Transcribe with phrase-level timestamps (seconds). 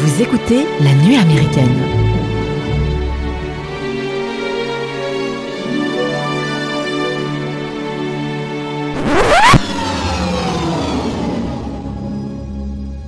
[0.00, 1.82] Vous écoutez La Nuit américaine.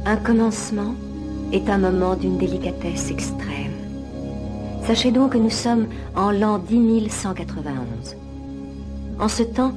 [0.04, 0.95] Un commencement
[1.53, 3.70] est un moment d'une délicatesse extrême.
[4.84, 5.86] Sachez donc que nous sommes
[6.16, 8.16] en l'an 10191.
[9.20, 9.75] En ce temps,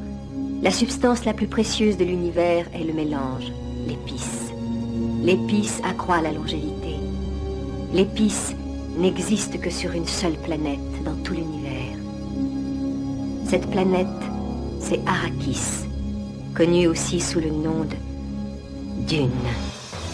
[0.63, 3.51] la substance la plus précieuse de l'univers est le mélange,
[3.87, 4.51] l'épice.
[5.23, 6.82] L'épice accroît la longévité.
[7.93, 8.55] L'épice
[8.97, 11.95] n'existe que sur une seule planète dans tout l'univers.
[13.45, 14.07] Cette planète,
[14.79, 15.85] c'est Arrakis,
[16.55, 19.29] connue aussi sous le nom de Dune.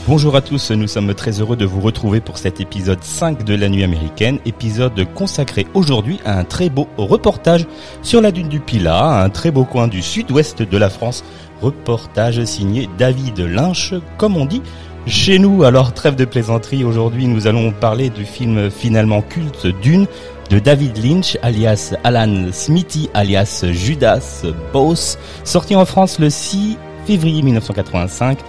[0.07, 3.55] Bonjour à tous, nous sommes très heureux de vous retrouver pour cet épisode 5 de
[3.55, 7.66] la nuit américaine, épisode consacré aujourd'hui à un très beau reportage
[8.02, 11.23] sur la dune du Pilat, un très beau coin du sud-ouest de la France,
[11.61, 14.63] reportage signé David Lynch, comme on dit
[15.05, 15.63] chez nous.
[15.63, 20.08] Alors trêve de plaisanterie, aujourd'hui nous allons parler du film finalement culte Dune
[20.50, 27.42] de David Lynch, alias Alan Smithy, alias Judas Boss, sorti en France le 6 février
[27.42, 28.39] 1985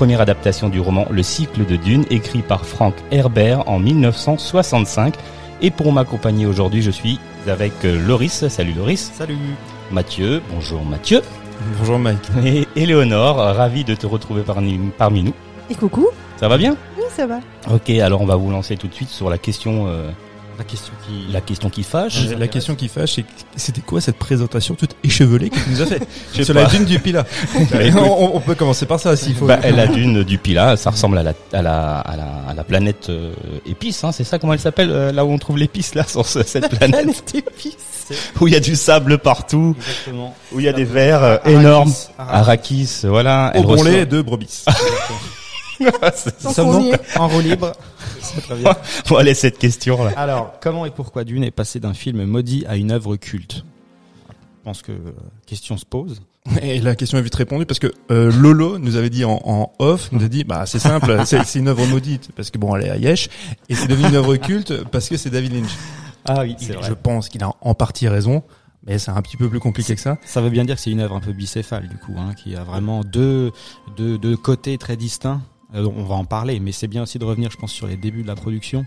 [0.00, 5.14] première adaptation du roman Le cycle de Dune, écrit par Frank Herbert en 1965.
[5.60, 8.48] Et pour m'accompagner aujourd'hui, je suis avec euh, Loris.
[8.48, 9.12] Salut Loris.
[9.12, 9.36] Salut.
[9.90, 10.40] Mathieu.
[10.50, 11.20] Bonjour Mathieu.
[11.78, 12.30] Bonjour Mike.
[12.46, 15.34] Et Éléonore, ravi de te retrouver parmi, parmi nous.
[15.70, 16.08] Et coucou.
[16.38, 17.38] Ça va bien Oui, ça va.
[17.70, 19.86] Ok, alors on va vous lancer tout de suite sur la question.
[19.86, 20.10] Euh,
[20.60, 22.28] la question qui, la question qui fâche.
[22.38, 23.24] La question qui fâche, c'est
[23.56, 26.02] c'était quoi cette présentation toute échevelée que tu nous as fait
[26.42, 27.24] Sur la dune du Pilat.
[27.96, 29.46] on, on, peut commencer par ça s'il faut.
[29.46, 32.64] Bah, la dune du Pilat, ça ressemble à la à la à la, à la
[32.64, 33.32] planète euh,
[33.64, 36.26] épice, hein, c'est ça comment elle s'appelle euh, là où on trouve l'épice là sur
[36.26, 37.04] ce, cette planète.
[37.04, 37.76] planète épice.
[38.40, 39.74] Où il y a du sable partout.
[39.78, 40.34] Exactement.
[40.52, 41.92] Où il y a des vers euh, énormes.
[42.18, 43.52] Arrakis, voilà.
[43.56, 44.64] Au bon lait de brebis.
[46.38, 47.72] Ça en roue libre.
[48.42, 48.76] Très bien.
[49.08, 50.12] bon, allez, cette question là.
[50.16, 53.64] Alors, comment et pourquoi Dune est passé d'un film maudit à une œuvre culte?
[54.28, 55.12] Je pense que euh,
[55.46, 56.20] question se pose.
[56.62, 59.72] Et la question est vite répondue parce que euh, Lolo nous avait dit en, en
[59.78, 62.86] off, nous a dit bah c'est simple, c'est une œuvre maudite parce que bon elle
[62.86, 63.28] est à Yesh
[63.68, 65.70] et c'est devenu une œuvre culte parce que c'est David Lynch.
[66.24, 66.88] Ah oui, c'est vrai.
[66.88, 68.42] Je pense qu'il a en partie raison.
[68.86, 70.16] Mais c'est un petit peu plus compliqué que ça.
[70.24, 72.56] Ça veut bien dire que c'est une œuvre un peu bicéphale du coup, hein, qui
[72.56, 73.52] a vraiment deux,
[73.98, 75.42] deux, deux côtés très distincts.
[75.74, 77.96] Euh, on va en parler, mais c'est bien aussi de revenir, je pense, sur les
[77.96, 78.86] débuts de la production.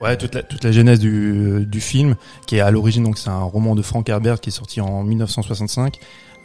[0.00, 3.30] Ouais, toute la, toute la genèse du, du film, qui est à l'origine, donc c'est
[3.30, 5.98] un roman de Frank Herbert qui est sorti en 1965.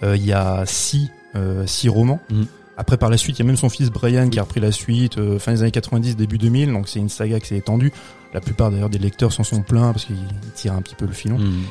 [0.03, 2.19] Euh, il y a six, euh, six romans.
[2.29, 2.43] Mm.
[2.77, 4.71] Après, par la suite, il y a même son fils Brian qui a repris la
[4.71, 6.71] suite, euh, fin des années 90, début 2000.
[6.71, 7.91] Donc c'est une saga qui s'est étendue.
[8.33, 10.15] La plupart d'ailleurs des lecteurs s'en sont plaints parce qu'ils
[10.55, 11.37] tirent un petit peu le filon.
[11.37, 11.63] Mm.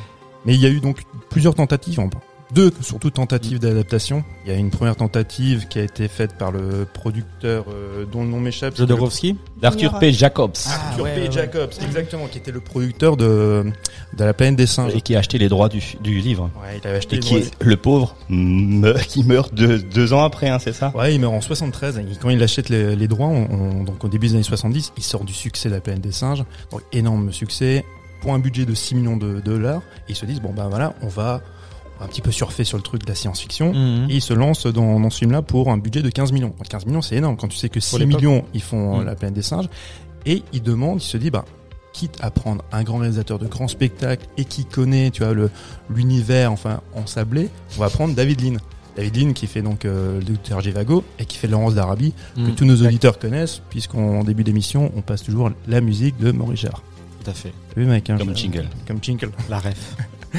[0.45, 2.01] Mais il y a eu donc plusieurs tentatives
[2.53, 4.25] deux surtout tentatives d'adaptation.
[4.45, 8.23] Il y a une première tentative qui a été faite par le producteur euh, dont
[8.23, 8.77] le nom m'échappe.
[8.77, 10.13] Jodorowsky D'Arthur P.
[10.13, 10.55] Jacobs.
[10.67, 11.29] Ah, Arthur P.
[11.31, 13.65] Jacobs, exactement, qui était le producteur de
[14.17, 16.51] de la planète des singes et qui a acheté les droits du, du livre.
[16.63, 17.17] Ouais, il avait acheté.
[17.17, 18.17] Et qui est le pauvre
[19.09, 20.93] qui meurt deux, deux ans après, hein, c'est ça?
[20.95, 22.01] Ouais, il meurt en 73.
[22.21, 25.25] quand il achète les, les droits, on, donc au début des années 70, il sort
[25.25, 27.85] du succès de la planète des singes, donc énorme succès
[28.21, 29.83] pour un budget de 6 millions de dollars.
[30.09, 31.43] Et ils se disent bon ben voilà, on va
[32.01, 34.11] un petit peu surfé sur le truc de la science-fiction, mhm.
[34.11, 36.55] et il se lance dans, dans ce film-là pour un budget de 15 millions.
[36.69, 39.07] 15 millions, c'est énorme quand tu sais que 6 millions, ils font mhm.
[39.07, 39.69] la planète des singes,
[40.27, 41.45] et il demande, il se dit, bah,
[41.93, 45.35] quitte à prendre un grand réalisateur de grands spectacles et qui connaît, tu vois,
[45.91, 48.57] l'univers, enfin, ensablé, on va prendre David Lean.
[48.97, 52.41] David Lean qui fait donc euh, le docteur Givago et qui fait Laurence d'Arabie, que
[52.41, 52.55] mhm.
[52.55, 56.83] tous nos auditeurs connaissent, puisqu'en début d'émission, on passe toujours la musique de Maurice Jarre.
[57.25, 57.53] Tout à fait.
[57.77, 58.69] Oui, mec, hein, comme jingle.
[58.87, 59.31] Comme jingle.
[59.49, 59.97] La ref.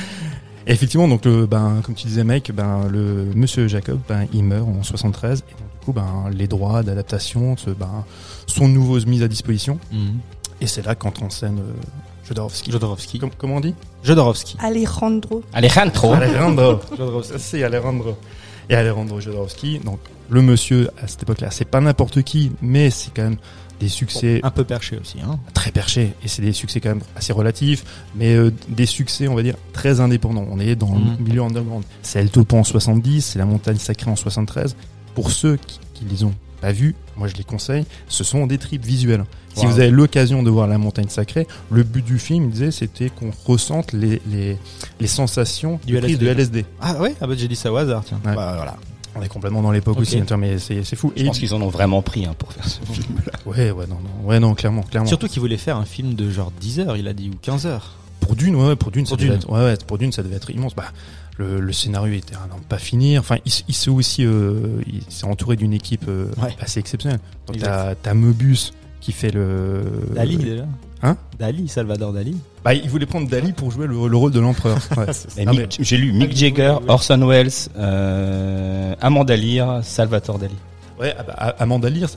[0.68, 4.44] Et effectivement, donc le, ben, comme tu disais, mec, ben, le Monsieur Jacob, ben, il
[4.44, 8.06] meurt en 73, et donc, du coup, ben, les droits d'adaptation ben,
[8.48, 9.80] sont nouveaux mis à disposition.
[9.92, 10.20] Mhm.
[10.62, 12.72] Et c'est là qu'entre en scène euh, Jodorowsky.
[12.72, 13.22] Jodorowsky.
[13.38, 13.74] comment on dit?
[14.04, 14.58] Jodorowsky.
[14.60, 15.42] Alejandro.
[15.54, 16.14] Alejandro.
[16.16, 16.80] Alejandro.
[17.38, 18.16] c'est Alejandro.
[18.70, 20.00] Et Alejandro Jodorowsky, donc
[20.30, 23.38] le monsieur à cette époque-là, c'est pas n'importe qui, mais c'est quand même
[23.80, 25.40] des succès un peu perché aussi hein.
[25.54, 27.84] très perché et c'est des succès quand même assez relatifs
[28.16, 30.46] mais euh, des succès on va dire très indépendants.
[30.50, 31.18] On est dans le mhm.
[31.20, 31.84] milieu underground.
[32.02, 34.76] C'est El Topo en 70 c'est la montagne sacrée en 73
[35.16, 37.86] pour ceux qui, qui les ont pas vus moi je les conseille.
[38.08, 39.26] Ce sont des tripes visuelles.
[39.56, 42.72] Si vous avez l'occasion de voir la montagne sacrée le but du film il disait
[42.72, 44.58] c'était qu'on ressente les, les,
[45.00, 46.18] les sensations du LSD.
[46.18, 47.16] de LSD ah ouais?
[47.20, 48.20] Ah bah j'ai dit ça au hasard tiens.
[48.24, 48.78] Bah, voilà
[49.20, 51.12] on est complètement dans l'époque aussi, mais c'est fou.
[51.16, 53.34] Je pense qu'ils en ont vraiment pris hein, pour faire ce film-là.
[53.46, 55.08] Ouais, ouais, non, non, ouais, non, clairement, clairement.
[55.08, 57.66] Surtout qu'il voulait faire un film de genre 10 heures, il a dit, ou 15
[57.66, 57.96] heures.
[58.20, 60.50] Pour Dune, ouais, pour Dune, ça devait être, ouais, ouais, pour Dune, ça devait être
[60.52, 60.76] immense.
[60.76, 60.92] Bah,
[61.38, 63.18] le, le scénario était un pas fini.
[63.18, 66.28] Enfin, il, il s'est aussi, euh, il s'est entouré d'une équipe euh,
[66.60, 67.20] assez exceptionnelle.
[67.60, 69.84] T'as, t'as Möbius qui fait le.
[70.14, 70.66] Dali déjà.
[71.02, 72.36] Hein Dali, Salvador Dali.
[72.64, 74.78] Bah, il voulait prendre Dali pour jouer le, le rôle de l'empereur.
[74.98, 75.06] Ouais.
[75.46, 80.56] Mais- J'ai lu Mick Jagger, Orson Welles, euh, Amanda Lear, Salvatore Dali.
[81.00, 82.10] Ouais, ah bah, Amanda Lear,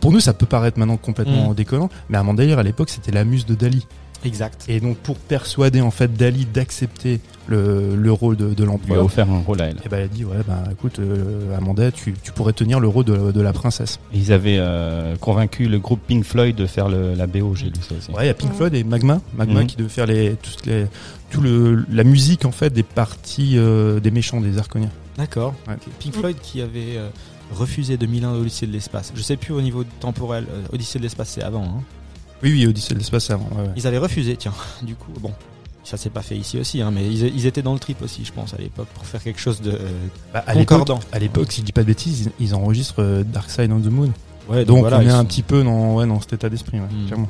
[0.00, 1.54] pour nous, ça peut paraître maintenant complètement Mm.
[1.54, 3.86] déconnant, mais Amanda Lear, à l'époque, c'était la muse de Dali.
[4.24, 4.64] Exact.
[4.68, 8.66] Et donc, pour persuader, en fait, Dali d'accepter le, le rôle de, de lui a
[8.66, 9.76] l'empereur, offert un rôle à elle.
[9.84, 12.86] et ben, elle a dit, ouais, bah, écoute, euh, Amanda, tu, tu pourrais tenir le
[12.88, 13.98] rôle de, de la princesse.
[14.14, 17.72] Ils avaient euh, convaincu le groupe Pink Floyd de faire le, la BO, j'ai lu
[17.86, 18.10] ça aussi.
[18.12, 19.66] Ouais, il y a Pink Floyd et Magma, Magma Mhm.
[19.66, 20.86] qui devait faire les, toutes les,
[21.30, 24.90] tout le, la musique, en fait, des parties euh, des méchants, des Arconiens.
[25.18, 25.54] D'accord.
[25.66, 25.74] Ouais.
[25.98, 27.08] Pink Floyd qui avait euh,
[27.52, 29.12] refusé 2001 Odyssée de l'espace.
[29.16, 30.46] Je sais plus au niveau temporel.
[30.72, 31.64] Odyssée de l'espace c'est avant.
[31.64, 31.82] Hein.
[32.42, 33.48] Oui, oui, Odyssée de l'espace, avant.
[33.56, 33.70] ouais, ouais.
[33.76, 34.52] Ils avaient refusé, tiens.
[34.82, 35.32] Du coup, bon,
[35.84, 38.24] ça s'est pas fait ici aussi, hein, mais ils, ils étaient dans le trip aussi,
[38.24, 39.88] je pense, à l'époque, pour faire quelque chose de euh,
[40.32, 41.00] Bah, à concordant.
[41.12, 43.80] à l'époque, si je dis pas de bêtises, ils, ils enregistrent euh, Dark Side on
[43.80, 44.10] the Moon.
[44.48, 46.78] Ouais, Donc, voilà, on est un sont- petit peu dans, ouais, dans cet état d'esprit,
[46.80, 47.06] ouais, Mm.
[47.06, 47.28] clairement.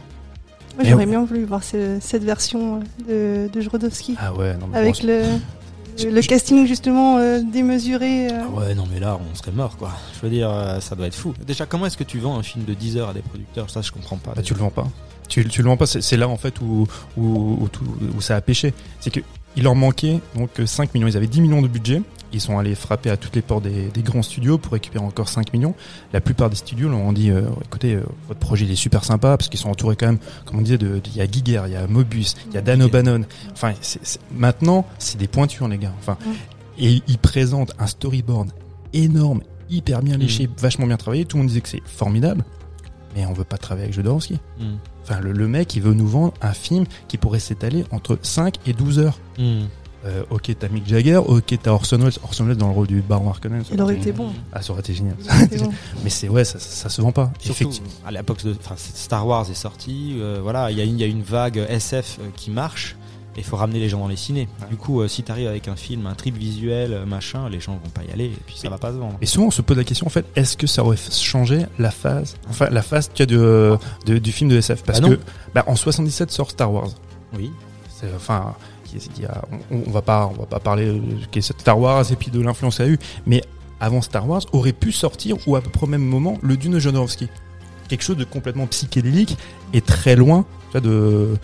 [0.76, 2.80] Moi, j'aurais bien voulu voir ce- cette version
[3.10, 4.16] euh, de, de Jodorowsky.
[4.18, 5.22] Ah ouais, non, mais avec bon, le,
[6.04, 8.28] le je- casting justement euh, démesuré.
[8.28, 8.42] euh.
[8.44, 9.90] Ah ouais, non, mais là, on serait mort, quoi.
[10.16, 11.34] Je veux dire, euh, ça doit être fou.
[11.46, 13.70] Déjà, comment est-ce que tu vends un film de 10 heures à des producteurs?
[13.70, 14.32] Ça, je comprends pas.
[14.34, 14.86] bah, tu le vends pas.
[15.28, 15.86] Tu, tu le vends pas.
[15.86, 16.86] C'est là en fait où
[17.16, 17.22] où,
[17.60, 17.84] où, tout-
[18.16, 18.74] où ça a pêché.
[19.00, 19.20] C'est que
[19.56, 21.06] il leur manquait donc 5 millions.
[21.08, 22.02] Ils avaient 10 millions de budget.
[22.32, 25.28] Ils sont allés frapper à toutes les portes des, des grands studios pour récupérer encore
[25.28, 25.74] 5 millions.
[26.12, 29.04] La plupart des studios leur ont dit euh, écoutez, euh, votre projet il est super
[29.04, 31.26] sympa parce qu'ils sont entourés quand même, comme on disait, de, de- il y a
[31.26, 33.22] Giger, il y a Mobus, il y a Dan O'Bannon.
[33.52, 33.72] Enfin,
[34.34, 35.92] maintenant c'est des pointures les gars.
[36.00, 36.16] Enfin,
[36.78, 38.50] et ils présentent un storyboard
[38.92, 41.24] énorme, hyper bien léché, vachement bien travaillé.
[41.24, 42.44] Tout le monde disait que c'est formidable,
[43.14, 44.34] mais on veut pas travailler avec Jodorowsky.
[44.58, 44.76] Hmm.
[45.02, 48.54] Enfin, le, le mec, il veut nous vendre un film qui pourrait s'étaler entre 5
[48.66, 49.18] et 12 heures.
[49.38, 49.64] Hmm.
[50.04, 52.12] Euh, ok, t'as Mick Jagger, ok, t'as Orson Welles.
[52.24, 53.64] Orson Welles dans le rôle du Baron Harkonnen.
[53.64, 54.32] ça Il aurait été bon.
[54.52, 55.14] Ah, ça aurait été génial.
[55.20, 55.72] Il aurait été bon.
[56.02, 57.30] Mais c'est, ouais, ça, ça, ça se vend pas.
[57.38, 57.88] Surtout, Effectivement.
[58.04, 61.04] à l'époque de, Star Wars est sorti, euh, voilà, il y a une, il y
[61.04, 62.96] a une vague SF euh, qui marche.
[63.34, 64.46] Et il faut ramener les gens dans les ciné.
[64.68, 67.72] Du coup, euh, si t'arrives avec un film, un trip visuel, euh, machin, les gens
[67.82, 69.16] vont pas y aller et puis ça va pas se vendre.
[69.22, 71.90] Et souvent, on se pose la question, en fait, est-ce que ça aurait changé la
[71.90, 74.82] phase, enfin, la phase, tu as de, de- du film de SF?
[74.82, 75.18] Parce Bah que,
[75.54, 76.90] bah, en 77 sort Star Wars.
[77.34, 77.50] Oui.
[77.98, 78.54] C'est- enfin
[79.20, 80.86] y a- on, on va pas on va pas parler
[81.32, 83.42] de Star Wars et puis de l'influence a eu mais
[83.80, 86.78] avant Star Wars aurait pu sortir ou à peu près au même moment le Dune
[86.78, 87.28] Jodorowsky
[87.88, 89.36] quelque chose de complètement psychédélique
[89.72, 91.36] et très loin tu vois, de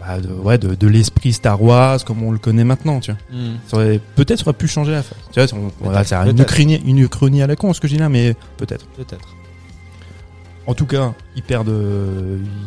[0.00, 3.20] bah, de, ouais, de, de l'esprit Star Wars comme on le connaît maintenant tu vois
[3.32, 3.98] Hmm.
[4.14, 7.42] peut-être aurait pu changer la face tu vois on- voilà, c'est une uchronie une uchronie
[7.42, 9.34] à la con ce que je dis là mais peut-être Peut-être.
[10.68, 11.68] en tout cas, ils perdent,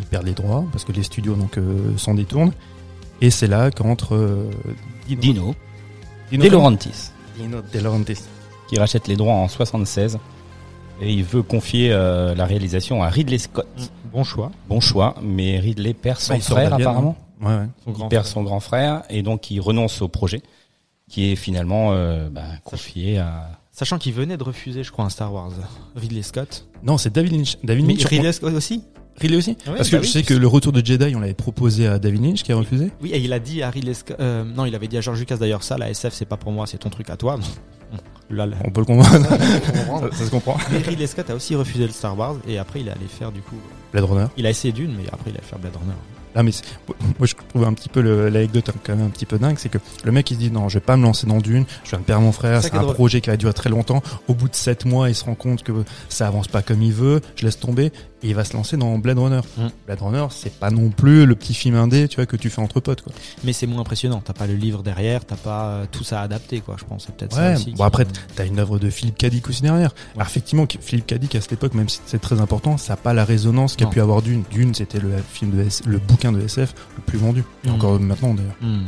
[0.01, 2.53] ils perdent les droits parce que les studios donc euh, s'en détournent.
[3.21, 4.49] Et c'est là qu'entre euh,
[5.07, 5.55] Dino,
[6.31, 8.19] Dino, De Laurentiis, Dino De Laurentiis.
[8.69, 10.17] qui rachète les droits en 76
[11.01, 13.67] et il veut confier euh, la réalisation à Ridley Scott.
[14.11, 14.51] Bon choix.
[14.67, 17.17] Bon choix, mais Ridley perd son Bah, frère apparemment.
[17.41, 17.67] Ouais, ouais.
[17.85, 18.33] Son Il grand perd frère.
[18.33, 20.41] son grand frère et donc il renonce au projet
[21.09, 25.09] qui est finalement euh, bah, confié à Sachant qu'il venait de refuser, je crois, un
[25.09, 25.51] Star Wars.
[25.95, 26.67] Ridley Scott.
[26.83, 27.57] Non, c'est David Lynch.
[27.63, 28.05] David Mais Lynch.
[28.07, 28.83] Ridley Scott aussi?
[29.19, 31.19] Ridley aussi Ouais, Parce bah que oui, je sais que le retour de Jedi, on
[31.19, 32.91] l'avait proposé à David Lynch qui a refusé.
[33.01, 34.17] Oui, et il a dit à Ridley Scott.
[34.19, 36.51] euh, non, il avait dit à George Lucas d'ailleurs ça, la SF c'est pas pour
[36.51, 37.37] moi, c'est ton truc à toi.
[38.31, 38.57] Là, là.
[38.63, 39.27] On peut le comprendre.
[39.27, 40.55] ça, ça se comprend.
[40.71, 43.41] Mais Ridley Scott a aussi refusé le Star Wars et après il allait faire du
[43.41, 43.55] coup.
[43.91, 44.27] Blade Runner.
[44.37, 45.95] Il a essayé d'une, mais après il allait faire Blade Runner.
[46.35, 46.51] Ah mais
[47.17, 49.79] moi je trouve un petit peu l'anecdote quand même un petit peu dingue, c'est que
[50.05, 51.97] le mec il se dit non je vais pas me lancer dans Dune, je viens
[51.99, 52.93] de perdre mon frère, C'est est un drôle.
[52.93, 54.03] projet qui va durer très longtemps.
[54.27, 55.71] Au bout de sept mois il se rend compte que
[56.07, 58.97] ça avance pas comme il veut, je laisse tomber et il va se lancer dans
[58.97, 59.41] Blade Runner.
[59.57, 59.67] Mm.
[59.85, 62.61] Blade Runner c'est pas non plus le petit film indé tu vois que tu fais
[62.61, 63.13] entre potes quoi.
[63.43, 64.21] Mais c'est moins impressionnant.
[64.23, 66.75] T'as pas le livre derrière, t'as pas euh, tout ça adapté quoi.
[66.77, 67.71] Je pense c'est peut-être Ouais, ça aussi.
[67.71, 69.93] bon après t'as une œuvre de Philippe Cadic aussi derrière.
[70.15, 73.13] Alors effectivement Philippe Cadic à cette époque même si c'est très important, ça a pas
[73.13, 74.43] la résonance qu'a pu avoir Dune.
[74.51, 77.43] Dune c'était le film de S- le bouquin de SF le plus vendu.
[77.63, 77.73] Et Mm.
[77.73, 78.55] encore maintenant d'ailleurs.
[78.61, 78.83] Hmm.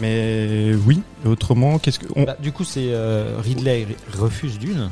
[0.00, 3.86] Mais oui, et autrement qu'est-ce que on- Bah, du coup, c'est euh, Ridley
[4.18, 4.90] refuse d'une.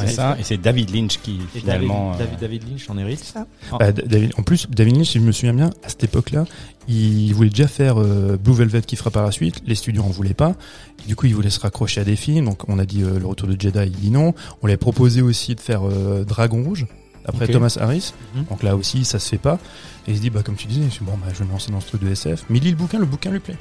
[0.00, 2.98] C'est ça et c'est David Lynch qui Et finalement David, euh, David, David Lynch en
[2.98, 3.24] hérite.
[3.24, 3.46] Ça.
[3.78, 6.44] Bah, David, en plus, David Lynch, si je me souviens bien, à cette époque-là,
[6.88, 9.62] il voulait déjà faire euh, Blue Velvet qui fera par la suite.
[9.66, 10.54] Les studios en voulaient pas.
[11.04, 12.44] Et du coup, il voulait se raccrocher à des films.
[12.44, 14.34] Donc, on a dit euh, Le Retour de Jedi, il dit non.
[14.62, 16.86] On lui a proposé aussi de faire euh, Dragon Rouge
[17.24, 17.48] après.
[17.48, 18.12] Thomas Harris.
[18.34, 18.44] Mhm.
[18.44, 19.58] Donc là aussi, ça se fait pas.
[20.06, 21.80] Et il se dit, bah comme tu disais, bon, bah, je vais me lancer dans
[21.80, 22.44] ce truc de SF.
[22.48, 23.56] Mais il lit le bouquin, le bouquin lui plaît.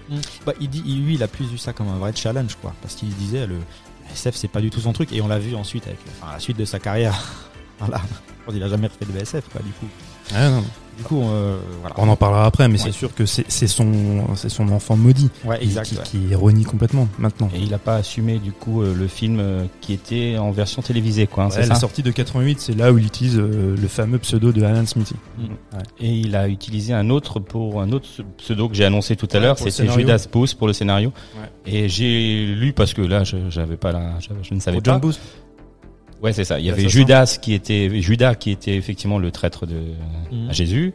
[0.46, 2.76] Bah, il dit, lui, il a plus vu ça comme un vrai challenge, quoi.
[2.84, 3.56] Parce qu'il disait, le
[4.12, 5.12] SF, c'est pas du tout son truc.
[5.14, 7.16] Et on l'a vu ensuite avec enfin, la suite de sa carrière.
[7.80, 8.02] voilà.
[8.50, 9.88] Qu'il a jamais refait de SF, quoi, du coup.
[10.34, 10.64] Ah, non.
[10.98, 11.96] Du coup, euh, voilà.
[11.98, 12.84] On en parlera après, mais Ouais.
[12.86, 13.92] c'est sûr que c'est c'est son,
[14.36, 15.88] c'est son enfant maudit Ouais, qui, exact.
[15.88, 16.28] qui, ouais.
[16.30, 17.50] qui renie complètement maintenant.
[17.54, 20.82] Et il a pas assumé du coup euh, le film euh, qui était en version
[20.82, 21.46] télévisée, quoi.
[21.46, 24.52] hein, c'est la sortie de 88, c'est là où il utilise euh, le fameux pseudo
[24.52, 25.16] de Alan Smithy.
[26.00, 29.36] Et il a utilisé un autre pour un autre pseudo que j'ai annoncé tout à
[29.36, 29.88] Ouais, l'heure, c'était.
[29.90, 31.12] Judas Booth pour le scénario.
[31.38, 31.50] Ouais.
[31.74, 34.86] Et j'ai lu parce que là, je j'avais pas la, je, je ne savais Pour
[34.86, 35.08] John pas.
[35.08, 35.20] Booth.
[36.26, 36.60] Ouais, c'est ça.
[36.60, 36.90] Il y avait.
[36.90, 39.76] Judas qui était Judas qui était effectivement le traître de
[40.32, 40.50] Mhm.
[40.50, 40.94] à Jésus.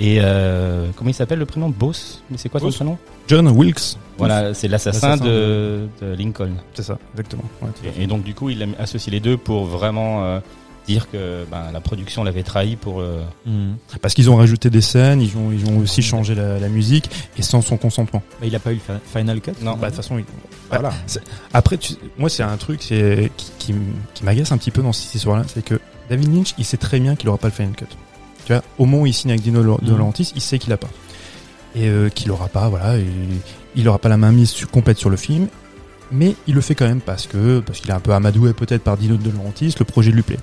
[0.00, 1.68] Et euh, comment il s'appelle le prénom?
[1.68, 2.22] Boss?
[2.30, 2.74] Mais c'est quoi son Booth.
[2.76, 2.98] prénom?
[3.28, 3.96] John Wilkes.
[4.18, 6.54] Voilà, c'est l'assassin de, de Lincoln.
[6.74, 7.44] C'est ça, exactement.
[7.62, 7.68] Ouais,
[7.98, 10.40] et donc du coup, il a associé les deux pour vraiment euh,
[10.86, 13.00] dire que ben, la production l'avait trahi pour.
[13.00, 13.76] euh, Mhm.
[14.02, 17.10] Parce qu'ils ont rajouté des scènes, ils ont, ils ont aussi changé la, la musique
[17.38, 18.22] et sans son consentement.
[18.40, 19.52] Mais il a pas eu le Final Cut?
[19.62, 19.72] Non.
[19.76, 20.24] Bah, de toute façon, il-
[20.70, 20.92] Voilà.
[21.52, 23.74] Après, tu- moi, c'est un truc c'est- qui, qui,
[24.14, 25.78] qui m'agace un petit peu dans cette histoire-là, c'est que
[26.10, 27.84] David Lynch, il sait très bien qu'il aura pas le final cut.
[28.46, 29.96] Tu vois, au moment où il signe avec Dino De Mhm.
[29.98, 30.90] Laurentiis, il sait qu'il a pas.
[31.76, 33.06] Et euh, qu'il aura pas, voilà, et
[33.74, 35.48] il aura pas la main mise sur- complète sur le film,
[36.12, 38.82] mais il le fait quand même parce que parce qu'il est un peu amadoué peut-être
[38.84, 40.38] par Dino De Laurentiis, le projet lui plaît.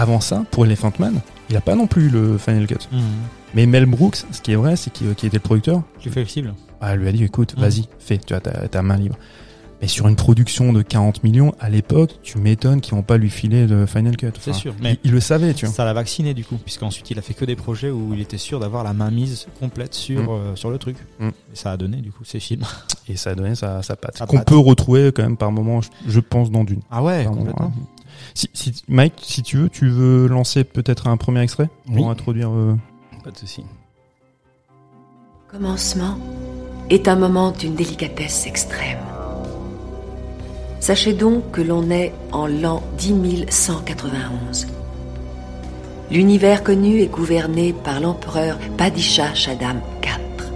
[0.00, 2.76] Avant ça, pour Elephant Man, il a pas non plus le final cut.
[2.90, 3.00] Mhm.
[3.54, 6.54] Mais Mel Brooks, ce qui est vrai, c'est qu'il qui était le producteur, Plus flexible.
[6.80, 7.60] ah, lui a dit écoute, Mhm.
[7.62, 9.16] vas-y, fais, tu as ta, main libre.
[9.82, 13.30] Mais sur une production de 40 millions, à l'époque, tu m'étonnes qu'ils vont pas lui
[13.30, 14.32] filer le Final Cut.
[14.38, 14.74] C'est sûr.
[14.82, 15.74] Mais il le savait, tu vois.
[15.74, 18.36] ça l'a vacciné du coup, puisqu'ensuite il a fait que des projets où il était
[18.38, 20.28] sûr d'avoir la main mise complète sur, Mm.
[20.28, 20.96] euh, sur le truc.
[21.20, 22.62] Et ça a donné du coup ces films.
[23.08, 24.18] Et ça a donné sa, sa patte.
[24.26, 26.80] Qu'on peut retrouver quand même par moment, je, je pense, dans Dune.
[26.90, 27.72] Ah ouais, moment, complètement.
[27.74, 27.99] hein.
[28.34, 31.96] Si, si- Mike, si tu veux, tu veux lancer peut-être un premier extrait Oui.
[31.96, 32.50] pour introduire.
[32.50, 32.74] euh,
[33.24, 33.64] Pas de souci.
[35.50, 36.16] Commencement
[36.90, 38.98] est un moment d'une délicatesse extrême.
[40.78, 44.66] Sachez donc que l'on est en l'an 10191.
[46.10, 50.46] L'univers connu est gouverné par l'empereur Padishah Shaddam IV,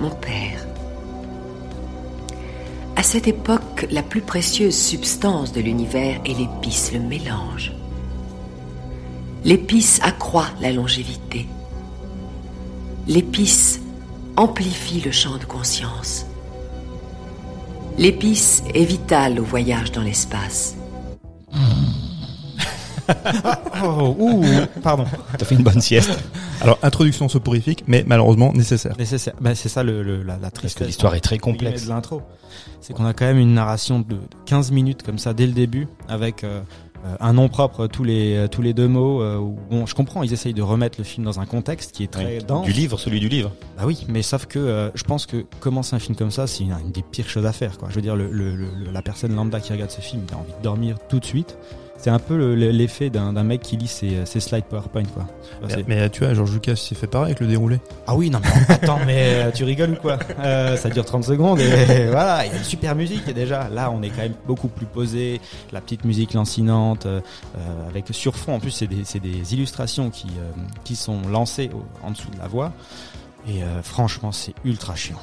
[0.00, 0.65] mon père.
[2.96, 7.72] À cette époque, la plus précieuse substance de l'univers est l'épice, le mélange.
[9.44, 11.46] L'épice accroît la longévité.
[13.06, 13.82] L'épice
[14.36, 16.24] amplifie le champ de conscience.
[17.98, 20.74] L'épice est vitale au voyage dans l'espace.
[23.84, 24.44] Oh, ouh,
[24.82, 25.04] pardon.
[25.38, 26.10] T'as fait une bonne sieste.
[26.60, 28.96] Alors, introduction soporifique, mais malheureusement nécessaire.
[28.98, 29.34] Nécessaire.
[29.40, 30.78] Bah, c'est ça le, le- la, la Parce tristesse.
[30.80, 31.84] que l'histoire est très complexe.
[31.84, 32.22] de l'intro.
[32.80, 35.88] C'est qu'on a quand même une narration de 15 minutes comme ça dès le début,
[36.08, 36.60] avec euh,
[37.04, 39.20] euh, un nom propre tous les euh, tous les deux mots.
[39.22, 42.04] euh, où- bon, je comprends, ils essayent de remettre le film dans un contexte qui
[42.04, 42.44] est très Oui.
[42.46, 42.64] dense.
[42.64, 43.52] Du livre, celui du livre.
[43.76, 46.64] Bah oui, mais sauf que euh, je pense que commencer un film comme ça, c'est
[46.64, 47.76] une, une des pires choses à faire.
[47.76, 47.88] Quoi.
[47.90, 50.38] Je veux dire, le, le- le- la personne lambda qui regarde ce film, il a
[50.38, 51.58] envie de dormir tout de suite.
[51.98, 55.02] C'est un peu le- le- l'effet d'un mec qui lit ses, ses slides PowerPoint.
[55.12, 55.26] Quoi.
[55.64, 57.80] Enfin, Mais, mais tu vois, George Lucas s'est fait pareil avec le déroulé.
[58.06, 60.18] Ah oui, non mais attends, mais euh, tu rigoles ou quoi?
[60.38, 63.68] Euh, Ça dure 30 secondes et voilà, il y a une super musique et déjà.
[63.70, 65.40] Là, on est quand même beaucoup plus posé,
[65.72, 67.20] la petite musique lancinante, euh,
[67.58, 70.52] euh, avec sur fond, en plus, c'est des, des illustrations qui, euh,
[70.84, 72.72] qui sont lancées au- en dessous de la voix.
[73.48, 75.18] Et euh, franchement, c'est ultra chiant.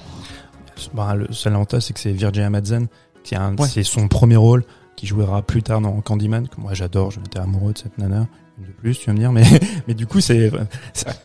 [0.93, 2.87] Bah, le seul avantage, c'est que c'est Virginia Madsen,
[3.23, 3.67] qui a un- Ouais.
[3.67, 4.63] c'est son premier rôle,
[4.95, 8.27] qui jouera plus tard dans Candyman, que moi j'adore, j'étais amoureux de cette nana.
[8.59, 9.43] Une de plus, tu vas me dire, mais,
[9.87, 10.51] mais du coup, c'est,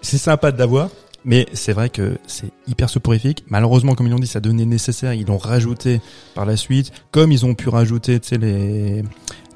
[0.01, 0.89] sympa de l'avoir.
[1.25, 3.45] Mais c'est vrai que c'est hyper soporifique.
[3.49, 5.13] Malheureusement, comme ils l'ont dit, ça donnait nécessaire.
[5.13, 6.01] Ils l'ont rajouté
[6.35, 6.93] par la suite.
[7.11, 9.03] Comme ils ont pu rajouter, tu sais, les,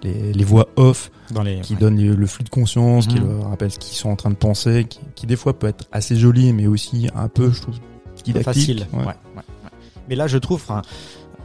[0.03, 3.29] les, les voix off Dans les, qui donnent le, le flux de conscience, qui Mhm.
[3.39, 5.85] leur rappellent ce qu'ils sont en train de penser, qui, qui des fois peut être
[5.93, 7.77] assez joli, mais aussi un peu, je trouve,
[8.25, 8.45] didactique.
[8.45, 8.87] facile.
[8.93, 9.15] Ouais.
[10.09, 10.83] Mais là, je trouve, enfin,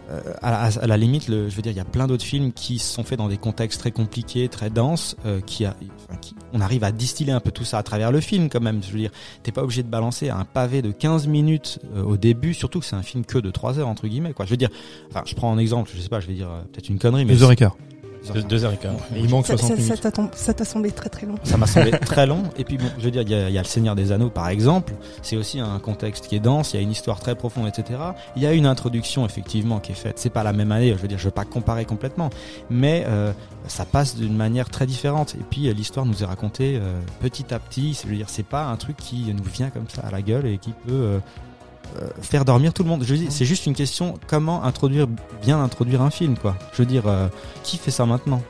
[0.10, 2.24] euh, à, la- à la limite, le, je veux dire, il y a plein d'autres
[2.24, 5.76] films qui sont faits dans des contextes très compliqués, très denses, euh, qui, a,
[6.10, 8.62] enfin, qui- on arrive à distiller un peu tout ça à travers le film quand
[8.62, 8.82] même.
[8.84, 9.12] Je veux dire,
[9.44, 12.86] t'es pas obligé de balancer un pavé de 15 minutes euh, au début, surtout que
[12.86, 14.34] c'est un film que de 3 heures entre guillemets.
[14.34, 14.46] Quoi.
[14.46, 14.70] Je veux dire,
[15.10, 17.26] enfin, je prends un exemple, je sais pas, je vais dire euh, peut-être une connerie,
[17.26, 17.76] mais Deux heures et quart.
[18.34, 18.94] Deux, deux heures et quart.
[19.16, 19.84] Il manque Ça 60 ça-
[20.22, 20.36] minutes.
[20.36, 21.36] ça t'a semblé très très long.
[21.44, 22.44] ça m'a semblé très long.
[22.58, 24.12] Et puis bon, je veux dire, il y a, il y a le Seigneur des
[24.12, 24.94] Anneaux par exemple.
[25.22, 26.74] C'est aussi un contexte qui est dense.
[26.74, 28.00] Il y a une histoire très profonde, etc.
[28.36, 30.20] Il y a une introduction effectivement qui est faite.
[30.20, 30.90] C'est pas la même année.
[30.90, 32.30] Je veux dire, je veux pas comparer complètement,
[32.70, 33.32] mais euh,
[33.68, 35.36] ça passe d'une manière très différente.
[35.36, 37.98] Et puis l'histoire nous est racontée euh, petit à petit.
[38.04, 40.46] Je veux dire, c'est pas un truc qui nous vient comme ça à la gueule
[40.46, 41.20] et qui peut euh,
[42.02, 43.06] euh, faire dormir tout le monde.
[43.30, 45.08] C'est juste une question comment introduire
[45.42, 46.56] bien introduire un film, quoi.
[46.74, 47.28] Je veux dire, euh,
[47.64, 48.42] qui fait ça maintenant?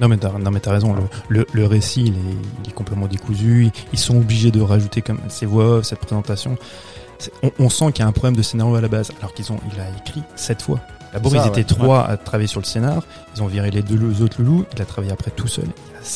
[0.00, 0.96] Non mais t'as, raison,
[1.28, 6.00] le, récit il est, complètement décousu, ils, sont obligés de rajouter comme ces voix cette
[6.00, 6.56] présentation.
[7.44, 9.52] On, on sent qu'il y a un problème de scénario à la base, alors qu'ils
[9.52, 10.80] ont, il a écrit sept fois.
[11.14, 11.78] D'abord, Ça, ils étaient ouais.
[11.78, 13.02] trois à travailler sur le scénar.
[13.36, 14.66] Ils ont viré les deux autres loulous.
[14.76, 15.64] Il a travaillé après tout seul.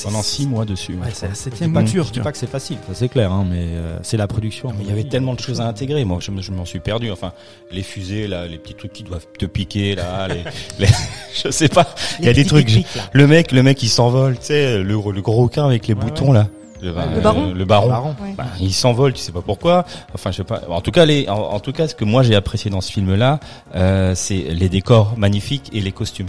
[0.02, 0.92] Pendant six mois dessus.
[0.96, 2.04] Ouais, c'est la septième mouture.
[2.04, 4.68] je dis pas que c'est facile, ça c'est clair, hein, mais euh, c'est la production.
[4.76, 6.04] Mais il y avait tellement de choses à intégrer.
[6.04, 7.10] Moi, je, me- je m'en suis perdu.
[7.10, 7.32] Enfin,
[7.70, 10.42] les fusées, là, les petits trucs qui doivent te piquer, là, les,
[10.78, 10.92] les-
[11.42, 11.94] je sais pas.
[12.20, 12.70] Il y a des trucs.
[13.12, 14.34] Le mec, le mec, il s'envole.
[14.38, 16.48] Tu sais, le, le gros requin avec les boutons là.
[16.80, 17.88] Le, Le baron Le baron.
[17.88, 18.16] Baron.
[18.22, 18.34] Ouais.
[18.36, 19.84] Bah, il s'envole, tu sais pas pourquoi.
[20.14, 20.62] Enfin, je sais pas.
[20.68, 22.92] En tout cas, les, en, en tout cas, ce que moi j'ai apprécié dans ce
[22.92, 23.40] film-là,
[23.74, 26.28] euh, c'est les décors magnifiques et les costumes.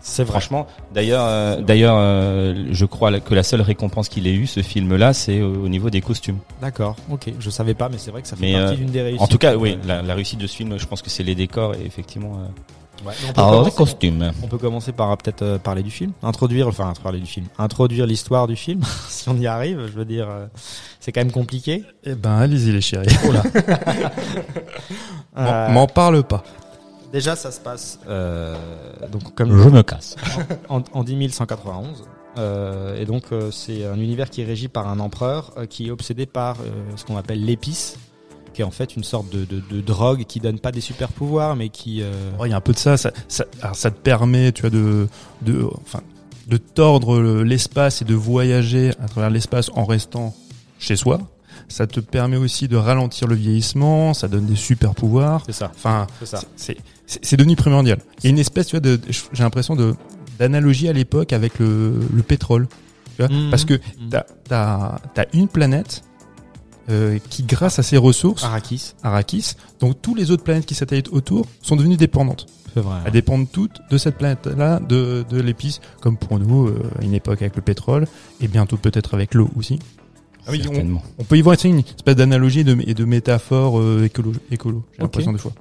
[0.00, 0.38] C'est vrai.
[0.38, 4.62] Franchement, d'ailleurs, euh, d'ailleurs, euh, je crois que la seule récompense qu'il ait eu, ce
[4.62, 6.38] film-là, c'est au, au niveau des costumes.
[6.60, 7.32] D'accord, ok.
[7.40, 9.20] Je savais pas, mais c'est vrai que ça fait Mais, partie euh, d'une des réussites.
[9.22, 11.24] En tout cas, oui, Euh, la, la réussite de ce film, je pense que c'est
[11.24, 12.38] les décors et effectivement.
[13.06, 13.12] Ouais.
[13.22, 14.32] Mais on peut Alors, les commencer- costumes.
[14.42, 17.46] On peut commencer par euh, peut-être euh, parler du film, introduire, enfin parler du film,
[17.58, 19.86] introduire l'histoire du film, si on y arrive.
[19.86, 20.46] Je veux dire, euh,
[21.00, 21.84] c'est quand même compliqué.
[22.04, 23.06] Eh ben, allez-y les chéris.
[25.38, 26.42] Euh, M'en- M'en parle pas.
[27.12, 28.56] déjà, ça se passe euh,
[29.12, 30.16] donc comme Je me casse.
[30.68, 32.04] en, en 10191.
[32.38, 35.88] Euh, et donc euh, c'est un univers qui est régi par un empereur euh, qui
[35.88, 36.64] est obsédé par euh,
[36.96, 37.98] ce qu'on appelle l'épice,
[38.56, 41.08] qui est en fait une sorte de, de, de drogue qui donne pas des super
[41.12, 42.10] pouvoirs, mais qui euh,
[42.40, 42.96] Ouais, Il y a un peu de ça.
[42.96, 45.06] Ça, ça, alors, ça te permet, tu vois, de,
[45.42, 46.00] de, enfin,
[46.48, 50.34] de tordre le- l'espace et de voyager à travers l'espace en restant
[50.78, 51.20] chez soi.
[51.68, 54.14] Ça te permet aussi de ralentir le vieillissement.
[54.14, 55.42] Ça donne des super pouvoirs.
[55.46, 56.06] c'est ça, Enfin,
[56.56, 57.98] c'est devenu primordial.
[58.18, 58.98] Il y a une espèce, tu vois, de,
[59.32, 59.94] j'ai l'impression de
[60.38, 62.68] d'analogie à l'époque avec le, le pétrole.
[63.16, 63.50] Tu vois Mhm.
[63.50, 64.08] Parce que Mhm.
[64.10, 66.02] t'as t'as t'as une planète
[66.90, 71.12] euh, qui, grâce à ses ressources, Arrakis, Arrakis, donc tous les autres planètes qui satellitent
[71.12, 72.46] autour sont devenues dépendantes.
[72.74, 72.98] c'est vrai.
[73.04, 77.14] Elles dépendent toutes de cette planète-là, de, de l'épice, comme pour nous, euh, à une
[77.14, 78.06] époque avec le pétrole,
[78.40, 79.78] et bientôt peut-être avec l'eau aussi.
[80.46, 81.02] Ah oui, Certainement.
[81.18, 84.84] On peut y voir une espèce d'analogie et de, et de métaphore euh, écolo, écolo
[84.92, 85.52] j'ai l'impression des fois.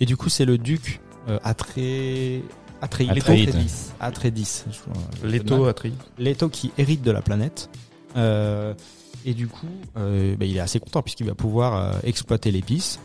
[0.00, 2.42] Et du coup, c'est le duc euh, Atré...
[2.82, 3.08] Atré...
[3.08, 3.48] Atréide.
[3.48, 3.92] Atréidis.
[4.00, 4.64] Atréidis.
[4.70, 4.92] Je crois.
[5.26, 5.94] Leto, Atreides.
[6.18, 7.70] Leto qui hérite de la planète.
[8.16, 8.74] Euh,
[9.24, 9.66] et du coup,
[9.96, 12.98] euh, bah, il est assez content puisqu'il va pouvoir euh, exploiter l'épice.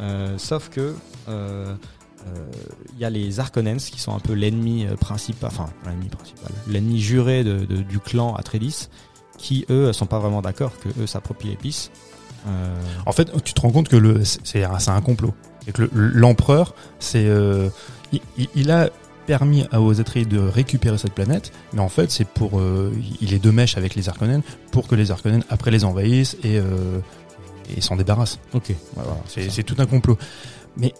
[0.00, 0.94] Euh, sauf que
[1.28, 7.00] il y a les Harkonnens qui sont un peu l'ennemi principal, enfin l'ennemi principal, l'ennemi
[7.00, 8.88] juré du clan Atreides,
[9.38, 11.90] qui eux sont pas vraiment d'accord que eux s'approprient l'épice.
[13.06, 15.34] En fait, tu te rends compte que c'est un, complot.
[15.68, 17.28] Et que le- l'empereur, c'est
[18.54, 18.90] il a
[19.26, 23.34] permis à aux Atreides de récupérer cette planète, mais en fait, c'est pour euh, il
[23.34, 26.98] est de mèche avec les Harkonnen pour que les Harkonnen après les envahissent et euh,
[27.76, 28.38] et s'en débarrassent.
[28.54, 28.72] ok.
[28.94, 29.10] Voilà,
[29.48, 30.16] c'est tout un complot.
[30.76, 30.94] Mais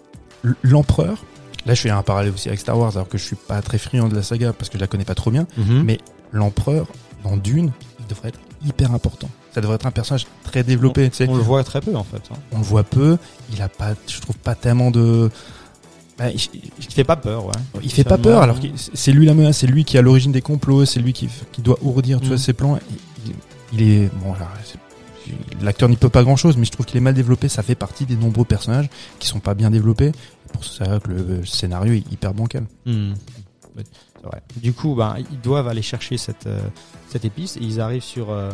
[0.62, 1.25] l'empereur,
[1.65, 3.79] là, je fais un parallèle aussi avec Star Wars, alors que je suis pas très
[3.79, 5.47] friand de la saga parce que je la connais pas trop bien.
[5.57, 5.83] Mhm.
[5.85, 5.99] Mais
[6.33, 6.87] l'empereur
[7.25, 9.29] dans Dune, il devrait être hyper important.
[9.55, 11.09] Ça devrait être un personnage très développé.
[11.12, 12.21] sais On le voit très peu en fait.
[12.31, 12.37] hein.
[12.53, 13.17] on le voit peu.
[13.53, 15.31] Il a pas, je trouve pas tellement de.
[16.18, 16.40] Bah, il,
[16.79, 17.52] Il fait pas peur, ouais.
[17.83, 18.40] il fait pas peur.
[18.42, 21.00] Alors que c'est lui la menace, c'est lui qui est à l'origine des complots, c'est
[21.00, 22.29] lui qui, qui doit ourdir, tu Mm.
[22.29, 22.79] vois, ses plans.
[23.26, 23.33] Il,
[23.74, 24.35] il est bon.
[25.61, 27.48] L'acteur n'y peut pas grand chose, mais je trouve qu'il est mal développé.
[27.48, 30.12] Ça fait partie des nombreux personnages qui sont pas bien développés.
[30.52, 32.64] Pour ça que le scénario est hyper bancal.
[32.87, 34.42] Vrai.
[34.57, 36.61] Du coup, ben, ils doivent aller chercher cette, euh,
[37.11, 38.50] cette épice et ils arrivent sur, euh,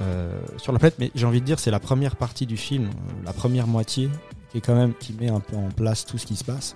[0.00, 0.96] euh, sur la planète.
[0.98, 2.88] Mais j'ai envie de dire, c'est la première partie du film,
[3.24, 4.10] la première moitié,
[4.52, 6.74] qui est quand même qui met un peu en place tout ce qui se passe.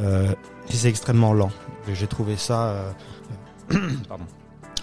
[0.00, 0.32] Euh,
[0.68, 1.50] et c'est extrêmement lent.
[1.92, 2.68] J'ai trouvé ça.
[2.68, 2.92] euh,
[4.08, 4.24] pardon.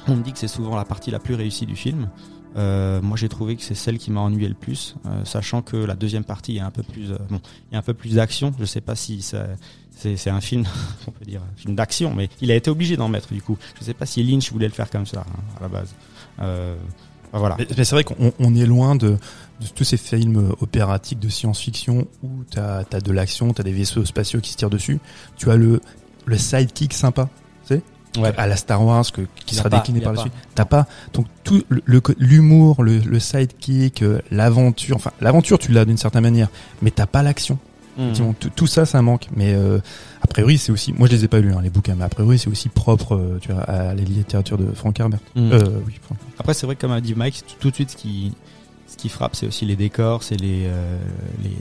[0.07, 2.09] On me dit que c'est souvent la partie la plus réussie du film.
[2.55, 5.77] Euh, moi, j'ai trouvé que c'est celle qui m'a ennuyé le plus, euh, sachant que
[5.77, 8.15] la deuxième partie a un peu plus, euh, bon, il y a un peu plus
[8.15, 8.53] d'action.
[8.59, 10.65] Je sais pas si c'est, un film,
[11.05, 13.57] peut dire, film d'action, mais il a été obligé d'en mettre du coup.
[13.79, 15.93] Je sais pas si Lynch voulait le faire comme ça hein, à la base.
[16.41, 16.75] Euh,
[17.31, 17.55] voilà.
[17.59, 19.17] Mais, c'est vrai qu'on on est loin de,
[19.61, 24.05] de tous ces films opératiques de science-fiction où t'as as de l'action, t'as des vaisseaux
[24.05, 24.99] spatiaux qui se tirent dessus.
[25.37, 25.81] Tu as le,
[26.25, 27.29] le sidekick sympa,
[27.67, 27.81] tu sais,
[28.19, 28.33] Ouais.
[28.37, 30.33] à la Star Wars que, qui sera pas, décliné par la suite.
[30.55, 34.95] T'as pas donc tout le- le l'humour, le, le sidekick, euh, l'aventure.
[34.95, 36.47] Enfin, l'aventure tu l'as d'une certaine manière,
[36.81, 37.59] mais t'as pas l'action.
[37.97, 38.13] Hmm.
[38.39, 39.27] Tout, tout ça, ça manque.
[39.35, 39.79] Mais euh,
[40.21, 40.93] a priori, c'est aussi.
[40.93, 43.15] Moi, je les ai pas lus hein, les bouquins, mais a priori, c'est aussi propre,
[43.15, 45.19] euh, tu vois, à la littérature de Frank Herbert.
[45.35, 45.51] Hmm.
[45.51, 46.17] Euh, oui, Frank.
[46.39, 48.31] Après, c'est vrai comme a dit Mike, tout, de suite, ce qui,
[48.99, 50.99] qui frappe, c'est aussi les décors, c'est les, euh,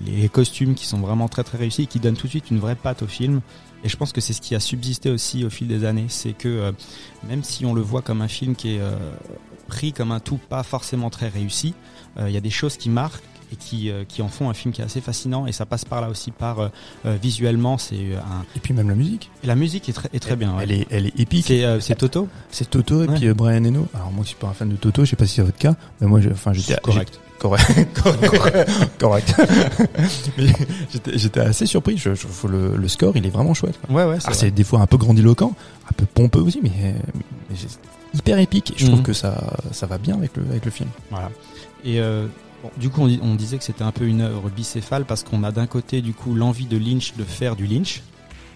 [0.06, 2.50] les, les costumes qui sont vraiment très très réussis, et qui donnent tout de suite
[2.50, 3.40] une vraie patte au film.
[3.84, 6.32] Et je pense que c'est ce qui a subsisté aussi au fil des années, c'est
[6.32, 6.72] que euh,
[7.28, 8.96] même si on le voit comme un film qui est euh,
[9.68, 11.74] pris comme un tout pas forcément très réussi,
[12.20, 13.22] il y a des choses qui marquent
[13.52, 15.84] et qui, euh, qui en font un film qui est assez fascinant et ça passe
[15.84, 16.68] par là aussi par euh,
[17.22, 19.30] visuellement c'est un Et puis même la musique.
[19.44, 20.64] et la musique est très, est très bien ouais.
[20.64, 21.46] Elle est, elle est épique.
[21.46, 23.14] c'est euh, Toto C'est Toto et Ouais.
[23.14, 23.86] puis Brian Eno.
[23.94, 25.04] Alors moi, je suis pas un fan de Toto.
[25.04, 27.20] Je sais pas si c'est votre cas, mais moi, je- enfin, j'étais C'est correct.
[28.02, 28.02] Correct.
[28.98, 29.34] Correct.
[31.14, 31.96] J'étais, assez surpris.
[31.98, 32.10] Je,
[32.48, 33.78] le, le score, il est vraiment chouette.
[33.80, 33.94] quoi.
[33.94, 35.52] Ouais, ouais, Alors, c'est des fois un peu grandiloquent,
[35.88, 36.70] un peu pompeux aussi, mais,
[37.48, 37.68] mais c'est
[38.14, 38.72] hyper épique.
[38.72, 39.04] Et je trouve Mhm.
[39.04, 40.88] que ça, ça va bien avec le, avec le film.
[41.10, 41.30] Voilà.
[41.84, 42.26] Et euh,
[42.62, 45.52] bon, du coup, on, disait que c'était un peu une œuvre bicéphale parce qu'on a
[45.52, 48.02] d'un côté, du coup, l'envie de Lynch de faire du Lynch.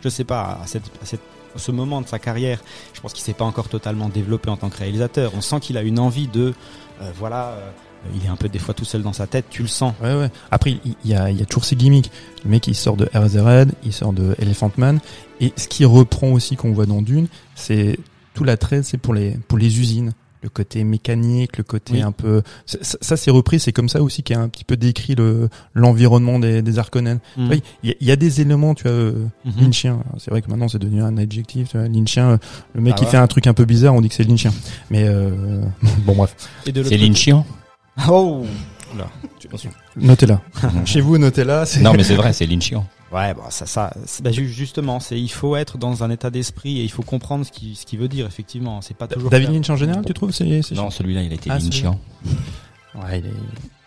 [0.03, 1.21] Je sais pas, à, cette, à cette-
[1.55, 2.61] ce moment de sa carrière,
[2.95, 5.33] je pense qu'il s'est pas encore totalement développé en tant que réalisateur.
[5.37, 6.55] On sent qu'il a une envie de,
[7.03, 7.71] euh, voilà, euh,
[8.15, 9.95] il est un peu des fois tout seul dans sa tête, tu le sens.
[10.03, 10.31] Ouais, ouais.
[10.51, 12.11] Après, il y a, il y a toujours ces gimmicks.
[12.45, 14.99] Le mec, il sort de Eraserhead, il sort de Elephant Man.
[15.41, 17.99] Et ce qui reprend aussi qu'on voit dans Dune, c'est
[18.35, 20.12] tout l'attrait, c'est pour les, pour les usines.
[20.45, 22.03] Le côté mécanique, le côté Oui.
[22.03, 24.77] un peu, ça, ça, c'est repris, c'est comme ça aussi qui a un petit peu
[24.77, 27.21] décrit le, l'environnement des, des Harkonnen.
[27.37, 27.53] Mm.
[27.85, 29.12] Il y, a- il y a des éléments, tu vois, euh,
[29.45, 29.53] Mhm.
[29.61, 30.01] Lynchien.
[30.19, 32.31] C'est vrai que maintenant c'est devenu un adjectif, tu vois, Lynchien.
[32.31, 32.37] euh,
[32.75, 33.11] Le mec Ah qui ouais.
[33.12, 34.53] fait un truc un peu bizarre, on dit que c'est Lynchien.
[34.91, 35.62] Mais euh,
[36.07, 36.35] bon bref,
[36.67, 36.83] Et de
[38.09, 38.44] Oh
[39.96, 40.40] notez-la.
[40.85, 41.66] Chez vous, notez-la.
[41.66, 42.87] c'est- Non, mais c'est vrai, c'est Lynchian.
[43.11, 46.31] Ouais, bah ça, ça, c'est- bah, ju- justement, c'est il faut être dans un état
[46.31, 48.26] d'esprit et il faut comprendre ce qu'il ce qu'il veut dire.
[48.26, 49.28] Effectivement, c'est pas toujours.
[49.31, 49.55] David clair.
[49.61, 51.59] Lynch en général, tu trouves c'est c'est Non, celui-là, il a été Ah.
[52.94, 53.33] Ouais, il est...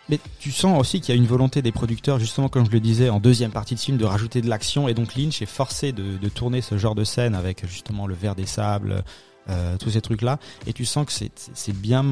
[0.08, 2.78] Mais tu sens aussi qu'il y a une volonté des producteurs, justement, comme je le
[2.78, 4.86] disais, en deuxième partie de film, de rajouter de l'action.
[4.86, 8.14] Et donc Lynch est forcé de, de tourner ce genre de scène avec justement le
[8.14, 9.02] verre des sables,
[9.50, 10.38] euh, tous ces trucs-là.
[10.68, 12.04] Et tu sens que c'est c'est- c'est bien.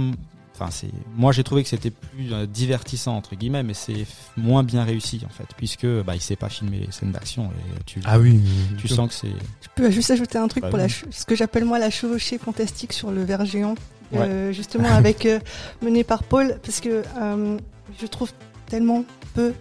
[0.55, 0.91] Enfin, c'est.
[1.17, 5.21] Moi, j'ai trouvé que c'était plus euh, divertissant entre guillemets, mais c'est moins bien réussi
[5.27, 8.01] en fait, puisque bah il sait pas filmer les scènes d'action et tu.
[8.05, 8.41] Ah oui,
[8.79, 9.29] Tu sens que c'est.
[9.29, 10.95] Je peux juste ajouter un truc Bah pour la oui.
[11.11, 13.75] ce que j'appelle moi la chevauchée fantastique sur le ver géant,
[14.15, 15.41] euh, justement avec euh,
[15.83, 17.59] mené par Paul, parce que euh,
[18.01, 18.31] je trouve
[18.67, 19.53] tellement peu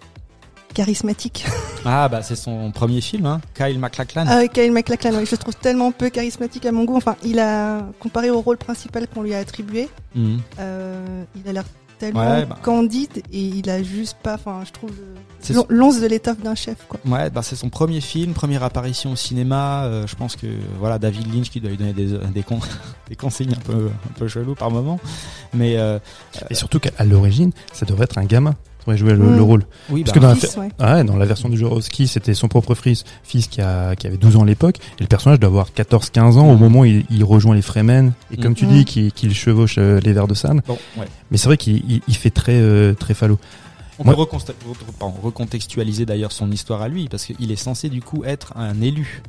[0.74, 1.46] charismatique.
[1.86, 4.24] Ah bah c'est son premier film, hein, Kyle MacLachlan.
[4.26, 6.96] Ah, Kyle MacLachlan, oui, je le trouve tellement peu charismatique à mon goût.
[6.96, 10.40] Enfin, il a comparé au rôle principal qu'on lui a attribué, Mhm.
[10.60, 11.66] euh, il a l'air
[12.00, 12.58] tellement Ouais, bah.
[12.62, 16.56] candide et il a juste pas, enfin, je trouve le- l'on- l'once de l'étoffe d'un
[16.56, 17.02] chef, quoi.
[17.06, 19.84] Ouais, bah c'est son premier film, première apparition au cinéma.
[19.84, 20.48] euh, je pense que
[20.80, 22.60] voilà David Lynch qui doit lui donner des des, con-
[23.10, 25.02] des consignes un peu un peu chelou par moment,
[25.54, 26.00] mais euh,
[26.50, 29.36] Et surtout qu'à l'origine, ça devrait être un gamin devrait jouer le, Mm.
[29.38, 29.64] le rôle.
[29.90, 30.70] oui, Parce bah, que dans la, Fils, ouais.
[30.80, 34.08] ah ouais, dans la version du Jurowski, c'était son propre fils, fils qui, a, qui
[34.08, 36.60] avait 12 ans à l'époque, et le personnage doit avoir 14-15 ans au Mhm.
[36.60, 38.84] moment où il, il rejoint les Fremen, et comme tu Mhm.
[38.84, 40.62] dis, qu'il chevauche euh, les vers de sable.
[40.68, 41.08] bon, ouais.
[41.32, 43.40] Mais c'est vrai qu'il il, il fait très, euh, très falot.
[44.00, 47.56] On Moi- peut reconsta- re- pardon, recontextualiser d'ailleurs son histoire à lui parce qu'il est
[47.56, 49.22] censé du coup être un élu.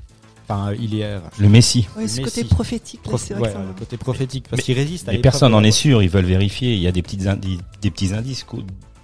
[0.49, 1.87] Enfin, il est euh, Le Messie.
[1.97, 4.63] Ouais, ce côté prophétique, là, prof- c'est vrai ouais, que ça le côté prophétique parce
[4.63, 6.75] qu'il résiste à Mais personne n'en est sûr, ils veulent vérifier.
[6.75, 8.45] Il y a des, petites indi- des petits indices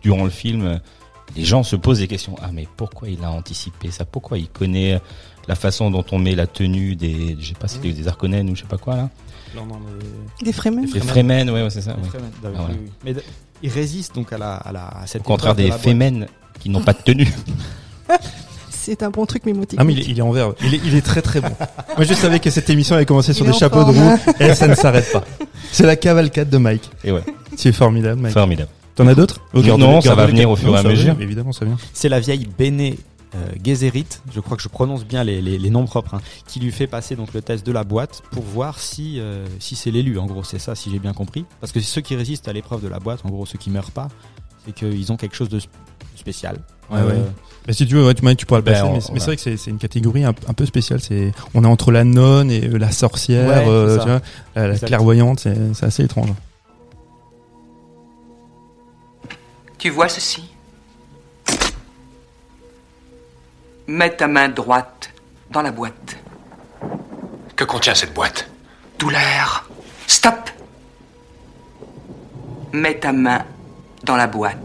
[0.03, 0.81] durant le film.
[1.37, 2.35] Les gens se posent des questions.
[2.43, 4.05] Ah, mais pourquoi il a anticipé ça?
[4.05, 5.01] Pourquoi il connaît
[5.47, 8.57] la façon dont on met la tenue des, je sais pas, c'était des Arconènes ou
[8.57, 9.11] je sais pas quoi là
[10.43, 10.87] Des Fremen.
[10.87, 11.93] Des Fremen, ouais, ouais, c'est ça.
[11.93, 12.09] ouais.
[12.09, 12.75] Fremen, d'accord, Ah, voilà.
[12.75, 12.93] oui, oui.
[13.05, 13.23] Mais d-
[13.63, 15.81] il résiste donc à la à la à cette Au contraire de des boîte.
[15.83, 16.27] Femen
[16.59, 17.29] qui n'ont pas de tenue.
[18.71, 19.79] C'est un bon truc mémotique.
[19.81, 20.55] Ah mais il est, il est en verbe.
[20.65, 21.51] Il est, il est très très bon.
[21.97, 24.55] Moi je savais que cette émission allait commencer sur Il des chapeaux de roue et
[24.55, 25.23] ça ne s'arrête pas.
[25.71, 26.91] C'est la cavalcade de Mike.
[27.05, 27.23] Et ouais,
[27.63, 28.33] es formidable Mike.
[28.35, 28.71] formidable.
[29.05, 31.17] T'en as d'autres Non, ça va venir au fur et à mesure.
[31.21, 31.77] Évidemment ça vient.
[31.93, 32.99] C'est la vieille Béné
[33.37, 36.59] euh, Gesserit, je crois que je prononce bien les, les, les noms propres, hein, qui
[36.59, 39.93] lui fait passer donc le test de la boîte pour voir si euh, si c'est
[39.93, 40.19] l'élu.
[40.19, 41.45] En gros, c'est ça, si j'ai bien compris.
[41.61, 43.93] Parce que ceux qui résistent à l'épreuve de la boîte, en gros, ceux qui meurent
[43.93, 44.09] pas,
[44.67, 45.69] c'est qu'ils ont quelque chose de sp-
[46.17, 46.57] spécial.
[46.91, 47.15] Ouais, Euh, ouais.
[47.69, 48.83] Mais si tu veux, ouais, tu, tu pourras le Ben, passer.
[49.09, 51.01] on- mais c'est vrai que c'est une catégorie un, un peu spéciale.
[51.01, 54.03] C'est on est entre la nonne et euh, la sorcière, Ouais, c'est euh, ça.
[54.03, 54.09] tu
[54.61, 55.47] vois, la, clairvoyante.
[55.75, 56.31] C'est assez étrange.
[59.81, 60.45] Tu vois ceci?
[63.87, 65.11] Mets ta main droite
[65.49, 66.19] dans la boîte.
[67.57, 68.51] Que contient cette boîte?
[68.99, 69.71] Douleur.
[70.07, 70.51] Stop
[72.75, 73.47] Mets ta main
[74.03, 74.59] dans la boîte.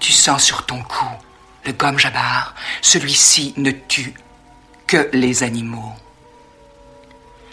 [0.00, 1.04] Tu sens sur ton cou
[1.66, 2.54] le gomme jabbar.
[2.80, 4.14] Celui-ci ne tue
[4.86, 5.92] que les animaux.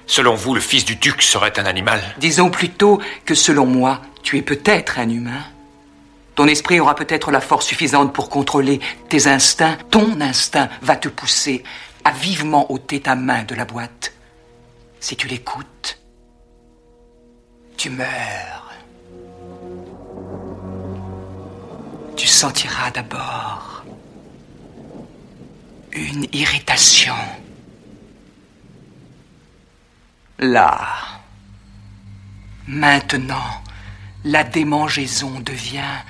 [0.08, 2.02] Selon vous, le fils du duc serait un animal?
[2.18, 5.44] Disons plutôt que selon moi, tu es peut-être un humain.
[6.36, 9.78] Ton esprit aura peut-être la force suffisante pour contrôler tes instincts.
[9.90, 11.64] Ton instinct va te pousser
[12.04, 14.14] à vivement ôter ta main de la boîte.
[15.00, 16.00] Si tu l'écoutes,
[17.78, 18.74] tu meurs.
[22.16, 23.84] Tu sentiras d'abord
[25.92, 27.16] une irritation.
[30.40, 30.88] Là.
[32.68, 33.64] Maintenant,
[34.24, 36.02] la démangeaison devient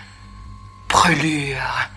[0.90, 1.90] brûlure.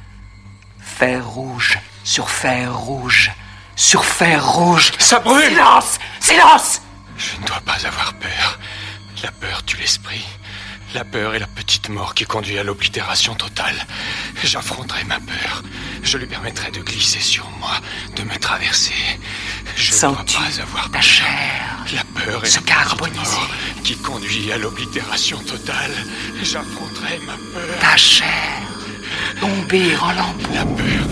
[0.80, 3.30] Fer rouge sur fer rouge
[3.78, 4.92] sur fer rouge.
[4.98, 6.82] Ça brûle Silence Silence
[7.16, 8.58] Je ne dois pas avoir peur.
[9.78, 10.26] l'esprit.
[10.94, 13.86] La peur est la petite mort qui conduit à l'oblitération totale.
[14.42, 15.62] J'affronterai ma peur.
[16.02, 17.72] Je lui permettrai de glisser sur moi,
[18.16, 18.94] de me traverser.
[19.76, 21.02] Je ne dois pas avoir ta peur.
[21.02, 23.50] chair La peur est se la petite mort
[23.84, 25.92] qui conduit à l'oblitération totale.
[26.42, 27.78] J'affronterai ma peur.
[27.80, 28.68] Ta chair
[29.40, 30.54] tomber en lambeaux.
[30.54, 31.04] La peur.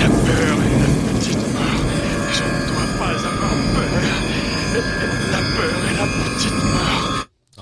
[0.00, 1.82] La peur est la petite mort.
[2.32, 3.92] Je ne dois pas avoir peur.
[5.32, 7.05] La peur est la petite mort.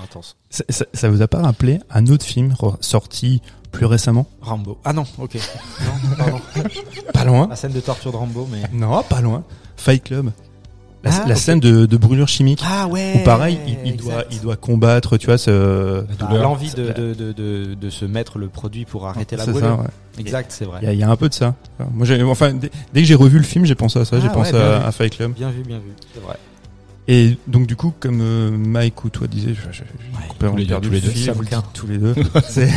[0.05, 0.37] Intense.
[0.51, 3.41] Ça, ça- ça vous a pas rappelé un autre film sorti
[3.73, 4.27] plus récemment?
[4.41, 4.79] Rambo.
[4.85, 5.35] Ah non, ok.
[5.37, 6.41] Non, pardon.
[7.13, 7.47] Pas loin.
[7.49, 8.63] La scène de torture de Rambo, mais.
[8.73, 9.43] Non, pas loin.
[9.77, 10.31] Fight Club.
[11.03, 12.63] La, Ah, la scène de, de brûlure chimique.
[12.67, 13.13] Ah ouais.
[13.21, 16.01] Où pareil, il, il doit, il doit combattre, tu vois, ce.
[16.19, 19.51] Bah, L'envie de, de, de, de, de se mettre le produit pour arrêter la C'est
[19.51, 19.69] brûlure.
[19.77, 19.89] ça, ouais.
[20.19, 20.79] Exact, c'est vrai.
[20.81, 21.55] Il y, a, il y a un peu de ça.
[21.93, 24.19] Moi, enfin, dès, dès que j'ai revu le film, j'ai pensé à ça.
[24.19, 24.85] j'ai Ah, pensé ouais, bien à, vu.
[24.87, 25.33] à Fight Club.
[25.35, 25.93] Bien vu, bien vu.
[26.15, 26.37] C'est vrai.
[27.07, 30.57] Et donc, du coup, comme euh, Mike ou toi disais, je- je- j'ai complètement tous
[30.57, 31.11] les deux, perdu tous les deux.
[31.11, 31.59] fil, Ça vous me le tient.
[31.61, 32.15] dites tous les deux.
[32.49, 32.71] c'est,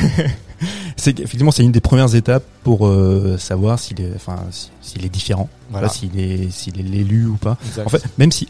[0.97, 5.05] c'est qu'effectivement, c'est une des premières étapes pour euh, savoir s'il est, enfin, si- s'il
[5.05, 5.87] est différent, Voilà.
[5.89, 7.57] S'il est, s'il est l'élu ou pas.
[7.65, 7.85] Exact.
[7.85, 8.49] En fait, même si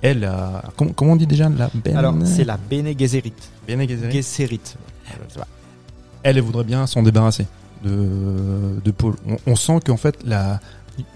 [0.00, 1.96] elle a, comment, comment on dit déjà la Ben?
[1.96, 3.32] Alors, c'est la Bene Gesserit.
[3.66, 4.12] Bene Gesserit.
[4.12, 4.60] Gesserit.
[6.22, 7.46] Elle, elle voudrait bien s'en débarrasser
[7.84, 9.14] de, de Paul.
[9.28, 10.60] On, on sent qu'en fait, la,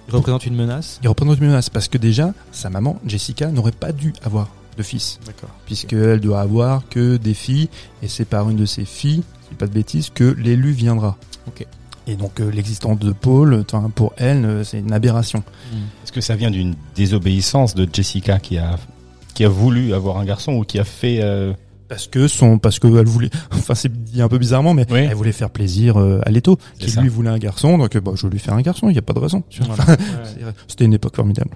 [0.08, 0.98] Il représente une menace.
[1.02, 4.82] il représente une menace parce que déjà, sa maman, Jessica, n'aurait pas dû avoir de
[4.82, 5.18] fils.
[5.26, 5.50] D'accord.
[5.66, 7.68] Puisqu'elle doit avoir que des filles
[8.02, 10.72] et c'est par une de ses filles, si je dis pas de bêtises, que l'élu
[10.72, 11.16] viendra.
[11.46, 11.66] Ok.
[12.06, 15.44] Et donc, euh, l'existence de Paul, enfin, pour elle, euh, c'est une aberration.
[16.02, 18.76] Est-ce que ça vient d'une désobéissance de Jessica qui a
[19.34, 21.52] qui a voulu avoir un garçon ou qui a fait euh,
[21.92, 25.00] Parce que son, parce que elle voulait, enfin c'est dit un peu bizarrement, mais Oui.
[25.00, 27.02] elle voulait faire plaisir euh, à Leto, qui ça.
[27.02, 29.02] lui voulait un garçon, donc bah, je vais lui faire un garçon, il n'y a
[29.02, 29.42] pas de raison.
[29.60, 29.96] Voilà.
[30.66, 31.50] C'était une époque formidable.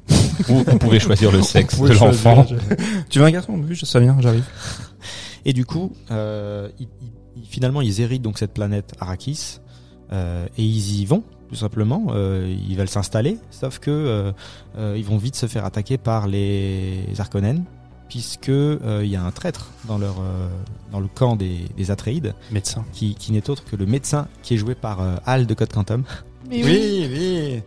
[0.47, 2.47] vous, vous pouvez choisir le sexe de l'enfant
[3.09, 3.59] Tu veux un garçon?
[3.69, 4.45] Oui, sais bien, j'arrive.
[5.47, 6.69] Et du coup, euh,
[7.49, 9.61] finalement, ils héritent donc cette planète Arrakis
[10.13, 12.07] euh, et ils y vont tout simplement.
[12.11, 14.33] Euh, ils veulent s'installer, sauf que euh,
[14.79, 17.65] euh, ils vont vite se faire attaquer par les Harkonnen,
[18.09, 20.49] puisque euh, il y a un traître dans leur euh,
[20.93, 22.85] dans le camp des, des Atreides, Médecin.
[22.93, 25.73] qui, qui n'est autre que le médecin qui est joué par euh, Hal de Code
[25.73, 26.05] Quantum.
[26.49, 27.09] Mais oui.
[27.13, 27.63] oui.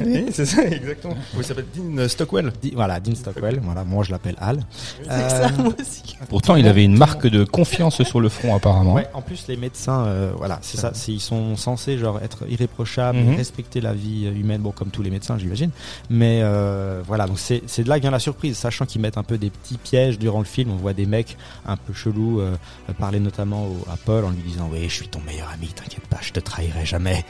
[0.00, 1.14] Oui, c'est ça, exactement.
[1.34, 2.52] Oui, il s'appelle Dean Stockwell.
[2.74, 3.60] Voilà, Dean Stockwell.
[3.62, 4.60] Voilà, moi je l'appelle Hal.
[5.02, 6.02] C'est ça, Euh, moi aussi.
[6.28, 8.94] Pourtant, il avait une marque de confiance sur le front apparemment.
[8.94, 12.48] Ouais, en plus les médecins, euh, voilà, c'est ça, c'est- ils sont censés genre être
[12.48, 13.36] irréprochables, Mhm.
[13.36, 15.70] respecter la vie euh, humaine, bon comme tous les médecins j'imagine,
[16.10, 19.18] mais euh, voilà, donc c'est c'est de là que vient la surprise, sachant qu'ils mettent
[19.18, 22.40] un peu des petits pièges durant le film, on voit des mecs un peu chelous
[22.40, 22.56] euh,
[22.98, 26.06] parler notamment au, à Paul en lui disant oui je suis ton meilleur ami, t'inquiète
[26.06, 27.24] pas, je te trahirai jamais,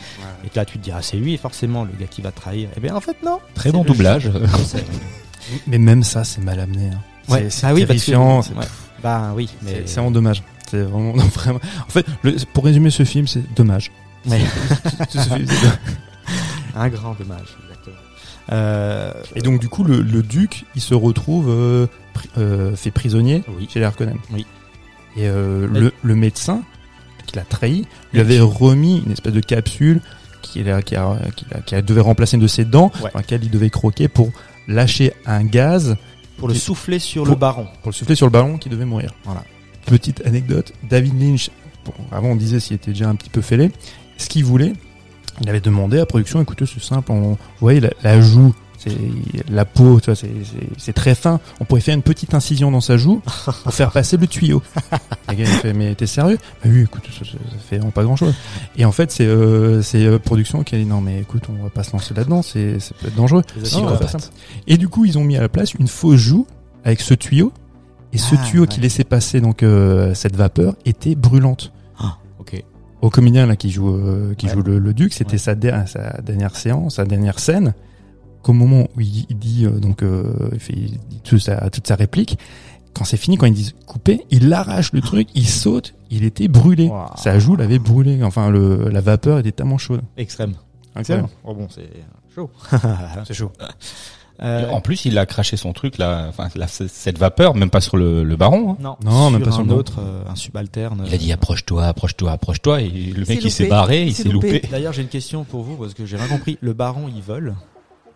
[0.45, 2.69] et que là tu te diras c'est lui forcément le gars qui va te trahir,
[2.77, 4.31] et bien en fait non, Très bon doublage.
[5.67, 6.89] Mais même ça, c'est mal amené.
[6.89, 7.01] hein.
[7.29, 7.51] Ouais.
[7.51, 8.41] C'est Ah oui, que- terrifiant.
[8.43, 8.65] c'est- ouais.
[9.03, 10.43] Bah oui, mais C'est vraiment dommage.
[10.71, 11.61] C'est vraiment, non, vraiment.
[11.87, 13.91] En fait, le- pour résumer ce film, c'est dommage.
[14.27, 14.41] Ouais.
[15.11, 15.47] Ce film,
[16.75, 17.97] un grand dommage, exactement.
[18.53, 22.91] Euh, Et donc, du coup, le, le duc, il se retrouve euh, pri- euh, fait
[22.91, 23.69] prisonnier oui.
[23.71, 24.17] chez les Harkonnen.
[24.33, 24.47] Oui.
[25.17, 26.63] Et euh, Mais- le, le médecin
[27.27, 30.01] qui l'a trahi lui avait remis une espèce de capsule
[30.63, 33.11] qui, a, qui, a, qui, a- qui a- devait remplacer une de ses dents, Ouais.
[33.13, 34.31] dans laquelle il devait croquer pour
[34.69, 35.97] lâcher un gaz
[36.39, 37.67] pour le souffler sur pour- le baron.
[37.83, 39.13] pour le souffler sur le ballon qui devait mourir.
[39.25, 39.43] Voilà.
[39.87, 41.51] Petite anecdote, David Lynch,
[41.85, 43.71] bon, avant on disait s'il était déjà un petit peu fêlé,
[44.17, 44.73] ce qu'il voulait,
[45.43, 48.55] il avait demandé à la production, écoutez c'est simple, on, vous voyez la, la joue,
[49.51, 50.15] la peau, tu vois,
[50.79, 53.21] c'est- très fin, on pourrait faire une petite incision dans sa joue
[53.65, 54.63] pour faire passer le tuyau.
[55.29, 56.39] Le gars il fait mais t'es sérieux?
[56.63, 58.35] Bah oui écoute ça, ça- fait vraiment pas grand chose.
[58.77, 61.63] Et en fait c'est euh, c'est euh, production qui a dit non mais écoute on
[61.63, 63.43] va pas se lancer là-dedans, c'est ça peut être dangereux.
[63.63, 63.99] Si, on va.
[64.67, 66.47] Et du coup, ils ont mis à la place une fausse joue
[66.85, 67.53] avec ce tuyau.
[68.13, 71.73] Et ce Ah, tuyau qui laissait passer donc euh, cette vapeur était brûlante.
[71.99, 72.63] Ah, ok.
[73.03, 74.53] Au comédien là qui joue euh, qui Ouais.
[74.53, 75.39] joue le, le duc, c'était Ouais.
[75.39, 77.75] sa, der- sa dernière séance, sa dernière scène.
[78.45, 81.69] Qu'au moment où il, il dit euh, donc euh, il fait il dit toute sa,
[81.71, 82.39] toute sa réplique,
[82.93, 86.47] quand c'est fini, quand ils disent couper, il arrache le truc, il saute, il était
[86.47, 86.87] brûlé.
[86.89, 87.07] Wow.
[87.17, 88.23] Sa joue l'avait brûlé.
[88.23, 90.03] Enfin, le, la vapeur était tellement chaude.
[90.17, 90.55] Extrême.
[90.95, 91.29] Incroyable.
[91.43, 91.89] Oh bon, c'est
[92.35, 92.51] chaud.
[93.27, 93.51] C'est chaud.
[94.43, 97.97] Euh, En plus, il a craché son truc là, enfin cette vapeur, même pas sur
[97.97, 98.73] le, le baron.
[98.73, 98.77] hein.
[98.81, 101.05] non, Non, même pas sur un autre, euh, un subalterne.
[101.07, 104.55] Il a dit approche-toi, approche-toi, approche-toi, et le mec il s'est barré, il s'est loupé.
[104.55, 104.69] loupé.
[104.71, 106.59] D'ailleurs, j'ai une question pour vous parce que j'ai rien compris.
[106.61, 107.55] Le baron, il vole,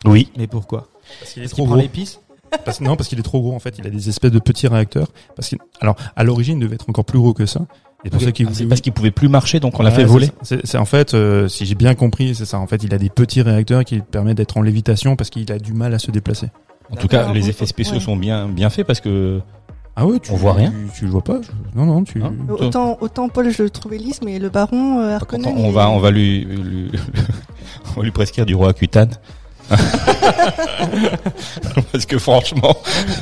[0.04, 0.30] Oui.
[0.36, 0.88] mais pourquoi
[1.20, 2.20] Parce qu'il Parce qu'il prend l'épice
[2.64, 3.74] Parce, non, parce qu'il est trop gros en fait.
[3.78, 5.08] Il a des espèces de petits réacteurs.
[5.36, 7.60] Parce que, alors, à l'origine, il devait être encore plus gros que ça.
[8.04, 9.96] Et pour ça qu'il Ah, c'est parce qu'il pouvait plus marcher, donc on l'a Ouais,
[9.96, 10.30] fait c'est voler.
[10.42, 12.58] C'est c'est en fait, euh, si j'ai bien compris, c'est ça.
[12.60, 15.50] En fait, il a des petits réacteurs qui lui permettent d'être en lévitation parce qu'il
[15.50, 16.48] a du mal à se déplacer.
[16.92, 18.00] En tout cas, les effets spéciaux Ouais.
[18.00, 19.40] sont bien bien faits parce que
[19.96, 22.22] Ah ouais, tu On voit rien Tu, tu le vois pas je- Non, non, tu.
[22.22, 25.90] Hein Autant, autant Paul, je le trouvais lisse, mais le baron euh, on il- va,
[25.90, 26.92] on va lui, lui-
[27.96, 29.10] on va lui prescrire du roi Cutane.
[31.92, 32.76] Parce que franchement,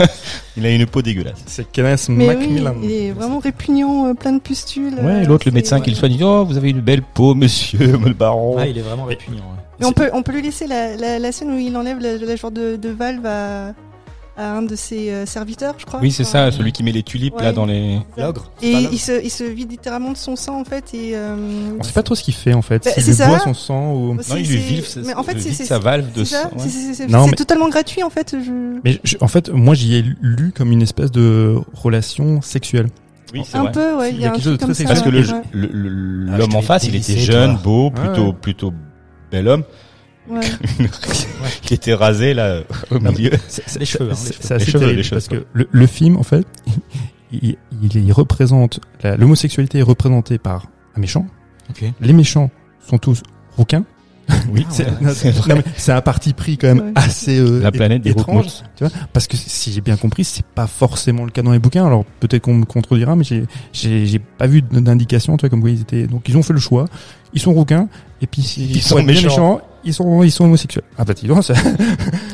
[0.57, 1.43] il a une peau dégueulasse.
[1.47, 2.75] C'est Kenneth Mais oui, Macmillan.
[2.83, 4.95] il est vraiment répugnant, euh, plein de pustules.
[4.95, 7.35] Ouais, euh, l'autre, le médecin qui le soigne, dit, oh, vous avez une belle peau,
[7.35, 8.57] monsieur, le baron.
[8.59, 9.39] Ah, il est vraiment répugnant.
[9.39, 9.63] ouais.
[9.81, 12.17] Mais on peut, on peut lui laisser la, la, la scène où il enlève la,
[12.17, 13.75] la genre de, de valve à,
[14.38, 16.01] à un de ses euh, serviteurs, je crois.
[16.01, 17.42] oui, c'est ça, celui qui met les tulipes, Ouais.
[17.44, 17.99] là, dans les...
[18.18, 21.12] L'ogre Et il, il se, il se vide littéralement de son sang en fait et.
[21.14, 21.37] euh,
[21.79, 22.85] On sait pas trop ce qu'il fait en fait.
[22.85, 24.16] Bah, c'est lui boit son sang ou.
[24.20, 26.37] c'est- Non, il lui vide, sa- Mais en fait, c'est sa valve de sang.
[26.57, 26.68] ouais.
[26.68, 28.37] C'est- mais- totalement gratuit en fait.
[28.44, 28.79] Je...
[28.85, 32.88] Mais je- en fait, moi j'y ai lu comme une espèce de relation sexuelle.
[33.33, 33.72] Oui, c'est Un vrai.
[33.72, 34.11] peu, ouais.
[34.11, 34.85] Il Il y y a quelque chose de très ça.
[34.85, 38.72] Parce que Ah, l'homme en face, il était jeune, beau, plutôt, plutôt
[39.31, 39.64] bel homme.
[40.29, 40.41] Ouais.
[41.71, 42.61] il était rasé, là,
[42.91, 43.31] au milieu.
[43.49, 44.39] C'est Les cheveux, hein, les c'est- cheveux.
[44.41, 46.47] c'est assez Les cheveux, terrible les cheveux, parce que le, le film, en fait,
[47.33, 51.27] il, il, il représente l'homosexualité est représentée par un méchant.
[51.71, 51.85] Ok.
[52.01, 52.51] Les méchants
[52.87, 53.23] sont tous
[53.57, 53.85] rouquins.
[54.51, 56.93] Oui, C'est ouais, non, c'est un parti pris quand même Ouais.
[56.97, 60.45] assez euh, La planète des étrange, tu vois parce que si j'ai bien compris c'est
[60.45, 64.05] pas forcément le cas dans les bouquins alors peut-être qu'on me contredira mais j'ai j'ai
[64.05, 66.59] j'ai pas vu d'indication tu vois comme quoi ils étaient donc ils ont fait le
[66.59, 66.87] choix
[67.35, 67.89] ils sont rouquins
[68.23, 69.61] et puis ils, sont méchants.
[69.85, 71.55] ils sont ils sont homosexuels ah bah dis donc ça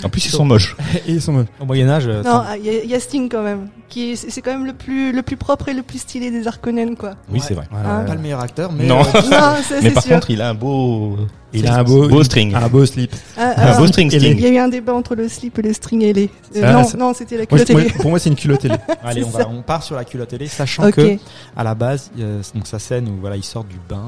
[0.05, 0.77] En plus, ils sont moches.
[1.07, 2.09] et ils sont Au Moyen-Âge.
[2.09, 4.51] euh, Non, il y, a- il y a Sting quand même, qui est, c'est quand
[4.51, 7.13] même le plus, le plus propre et le plus stylé des Harkonnen quoi.
[7.31, 7.67] Oui, c'est vrai.
[7.73, 8.01] Ah.
[8.05, 8.85] pas le meilleur acteur, mais.
[8.85, 9.01] Non.
[9.03, 10.15] euh, Non, ça, Mais c'est par sûr.
[10.15, 11.17] contre, il a un beau,
[11.53, 12.53] il a un beau beau string.
[12.53, 15.15] un beau slip Ah, Un ah, beau string Il y a eu un débat entre
[15.15, 16.31] le slip et le string ailé.
[16.57, 17.91] Euh, Ah, non, non, c'était la culotte ailée.
[17.91, 19.39] pour moi c'est une culotte ailée Allez, on, ça.
[19.39, 20.95] va, on part sur la culotte télé, sachant Ok.
[20.97, 21.17] que
[21.57, 24.03] à la base, euh, donc sa scène où voilà, il sort du bain,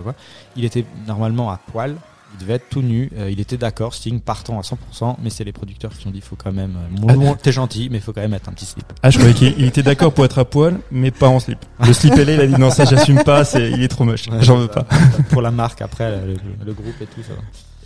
[0.00, 0.14] sais pas quoi,
[0.56, 1.96] il était normalement à poil,
[2.34, 5.42] il devait être tout nu, euh, il était d'accord, Sting partant à 100%, mais c'est
[5.44, 8.20] les producteurs qui ont dit faut quand même, euh, bon, t'es gentil, mais faut quand
[8.20, 8.84] même mettre un petit slip.
[9.02, 11.58] ah je croyais qu'il il était d'accord pour être à poil mais pas en slip
[11.84, 14.26] le slip ailé il a dit non ça j'assume pas c'est il est trop moche
[14.40, 14.86] j'en veux pas
[15.30, 17.34] Pour la marque après, le, le groupe et tout ça.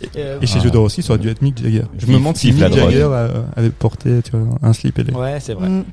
[0.01, 0.63] Et, euh, Et chez Ah.
[0.63, 1.83] Jeux d'or aussi, ça aurait dû être Mick Jagger.
[1.97, 2.77] Je me demande si la Mick.
[2.77, 3.09] Jagger
[3.55, 5.13] avait porté tu vois, un slip ailé.
[5.13, 5.69] Ouais, c'est vrai.
[5.69, 5.85] Mm.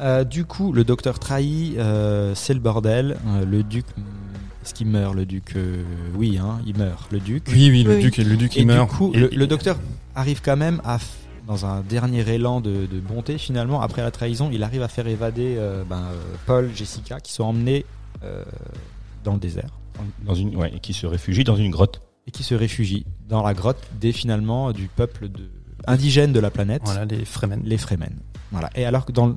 [0.00, 3.16] Euh, du coup, le docteur trahi, euh, c'est le bordel.
[3.28, 3.84] Euh, le duc,
[4.64, 5.82] est-ce qu'il meurt, le duc Euh,
[6.16, 7.44] Oui, hein, il meurt, le duc.
[7.48, 8.00] Oui, oui, le Oui.
[8.02, 8.88] duc, le duc, Et il meurt.
[8.90, 9.78] du coup, Et- le, le docteur
[10.14, 10.98] arrive quand même à,
[11.46, 15.06] dans un dernier élan de, de bonté, finalement, après la trahison, il arrive à faire
[15.06, 16.14] évader euh, ben, euh,
[16.46, 17.84] Paul, Jessica, qui sont emmenés
[18.22, 18.42] euh,
[19.22, 19.68] dans le désert
[20.24, 22.00] Dans une, ouais, et qui se réfugie dans une grotte.
[22.26, 25.50] et qui se réfugient dans la grotte des finalement du peuple de,
[25.86, 26.80] indigène de la planète.
[26.86, 27.60] Voilà, les Fremen.
[27.64, 28.16] les Fremen.
[28.52, 28.70] Voilà.
[28.76, 29.28] Et alors que dans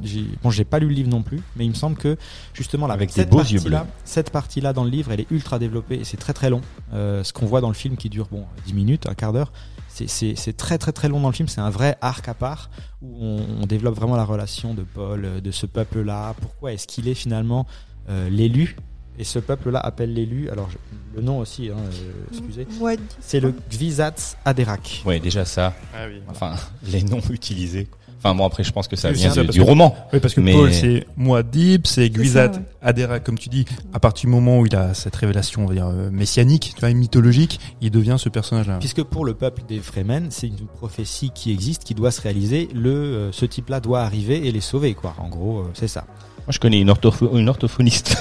[0.43, 2.17] bon, j'ai pas lu le livre non plus, mais il me semble que
[2.54, 3.91] justement là, Avec cette des beaux yeux partie-là- bleus.
[4.06, 6.62] cette partie-là dans le livre, elle est ultra développée et c'est très très long.
[6.93, 9.52] Euh, ce qu'on voit dans le film qui dure bon 10 minutes, un quart d'heure,
[9.88, 11.48] c'est- très très très long dans le film.
[11.48, 12.70] C'est un vrai arc à part
[13.02, 16.36] où on, on développe vraiment la relation de Paul, euh, de ce peuple-là.
[16.39, 17.65] Pourquoi est-ce qu'il est finalement
[18.10, 18.76] euh, l'élu?
[19.20, 20.50] Et ce peuple-là appelle l'élu.
[20.52, 20.78] Alors je-
[21.15, 22.67] le nom aussi, hein, euh, excusez.
[22.80, 25.02] Ouais, C'est le Gvisats Aderak.
[25.08, 25.74] Ouais, déjà ça.
[25.96, 26.22] Ah oui.
[26.30, 27.88] Enfin, les noms utilisés.
[28.19, 29.95] Enfin bon, après, je pense que ça vient ça, du que- roman.
[30.12, 32.60] Oui, parce que Mais- Paul, c'est Muad'Dib, c'est Guizat, ouais.
[32.82, 33.65] Adera, comme tu dis.
[33.93, 36.80] À partir du moment où il a cette révélation, on va dire, euh, messianique, tu
[36.80, 38.77] vois, mythologique, il devient ce personnage-là.
[38.80, 42.69] Puisque pour le peuple des Fremen, c'est une prophétie qui existe, qui doit se réaliser.
[42.73, 45.13] Le, euh, ce type-là doit arriver et les sauver, quoi.
[45.19, 46.06] En gros, euh, c'est ça.
[46.47, 48.17] Moi, je connais une, orthopho- une orthophoniste.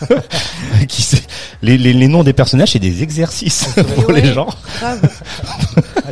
[0.88, 1.22] qui sait,
[1.60, 4.20] les, les, les noms des personnages, c'est des exercices pour Ouais.
[4.22, 4.48] les gens.
[4.78, 5.10] grave.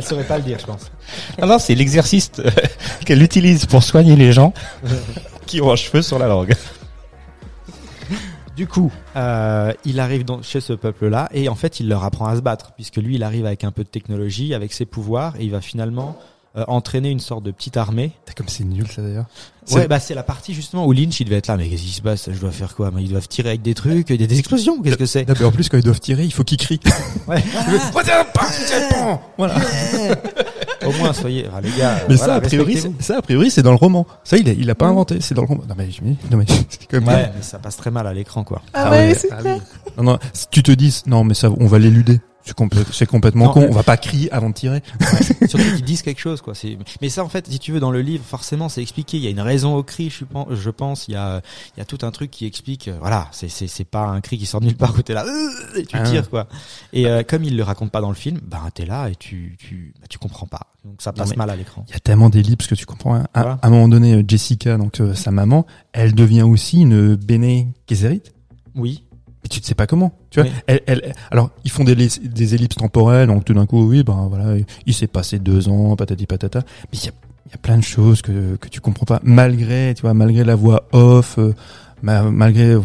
[0.01, 0.91] Elle saurait pas le dire, je pense.
[1.39, 2.49] Ah non, c'est l'exercice euh,
[3.05, 4.51] qu'elle utilise pour soigner les gens
[5.45, 6.55] qui ont un cheveu sur la langue.
[8.55, 12.25] Du coup, euh, il arrive dans, chez ce peuple-là et en fait, il leur apprend
[12.25, 15.35] à se battre, puisque lui, il arrive avec un peu de technologie, avec ses pouvoirs,
[15.39, 16.17] et il va finalement
[16.57, 18.11] euh, entraîner une sorte de petite armée.
[18.35, 19.25] Comme c'est nul, ça d'ailleurs.
[19.71, 21.55] Ouais, bah c'est la partie justement où Lynch, il devait être là.
[21.55, 22.29] Mais qu'est-ce qui se passe?
[22.31, 22.91] Je dois faire quoi?
[22.93, 24.81] Mais Ils doivent tirer avec des trucs, il y a des explosions?
[24.81, 25.27] Qu'est-ce que c'est?
[25.27, 26.79] Non, mais en plus, quand ils doivent tirer, il faut qu'ils crient.
[27.27, 27.43] Ouais.
[29.37, 29.55] Voilà.
[30.85, 32.01] Au moins, soyez, ah, les gars.
[32.09, 34.07] Mais voilà, ça, a priori, ça, a priori, c'est dans le roman.
[34.23, 35.63] Ça, il a, il a pas inventé, c'est dans le roman.
[35.69, 37.07] Non, mais, je me dis- non, mais c'est quand même.
[37.07, 38.61] Ouais, mais ça passe très mal à l'écran, quoi.
[38.73, 39.57] Ah, ouais, c'est ah clair.
[39.57, 39.91] oui.
[39.97, 42.19] Non, non, tu te dis, non, mais ça, on va l'éluder.
[42.43, 43.67] C'est complè- c'est complètement Non, con.
[43.69, 44.81] On va pas crier avant de tirer.
[45.47, 46.53] Surtout qu'ils disent quelque chose, quoi.
[47.01, 49.17] Mais ça, en fait, si tu veux, dans le livre, forcément, c'est expliqué.
[49.17, 51.07] Il y a une raison au cri, je pense.
[51.07, 51.41] Il y a,
[51.75, 52.87] il y a tout un truc qui explique.
[52.87, 55.79] euh, Voilà, c'est, pas un cri qui sort de nulle part où t'es là euh,
[55.79, 56.03] et tu Ah.
[56.03, 56.47] tires, quoi.
[56.93, 59.55] Et euh, comme il le raconte pas dans le film, bah t'es là et tu,
[59.59, 60.61] tu, bah, tu comprends pas.
[60.83, 61.85] Donc ça passe mal à l'écran.
[61.89, 63.15] Il y a tellement d'ellipses que tu comprends.
[63.15, 63.27] hein.
[63.33, 63.59] À, Voilà.
[63.61, 67.71] à un moment donné, euh, Jessica, donc euh, sa maman, elle devient aussi une Bene
[67.87, 68.23] Gesserit.
[68.75, 69.03] Oui.
[69.43, 70.13] Mais tu ne sais pas comment.
[70.29, 70.55] Tu vois, Oui.
[70.67, 74.27] elle, elle, alors ils font des, des ellipses temporelles, donc tout d'un coup, oui, ben
[74.29, 76.59] voilà, il s'est passé deux ans, patati patata.
[76.91, 77.11] Mais il y a,
[77.51, 80.55] y a plein de choses que que tu comprends pas malgré tu vois malgré la
[80.55, 81.53] voix off euh,
[82.01, 82.81] ma- malgré euh,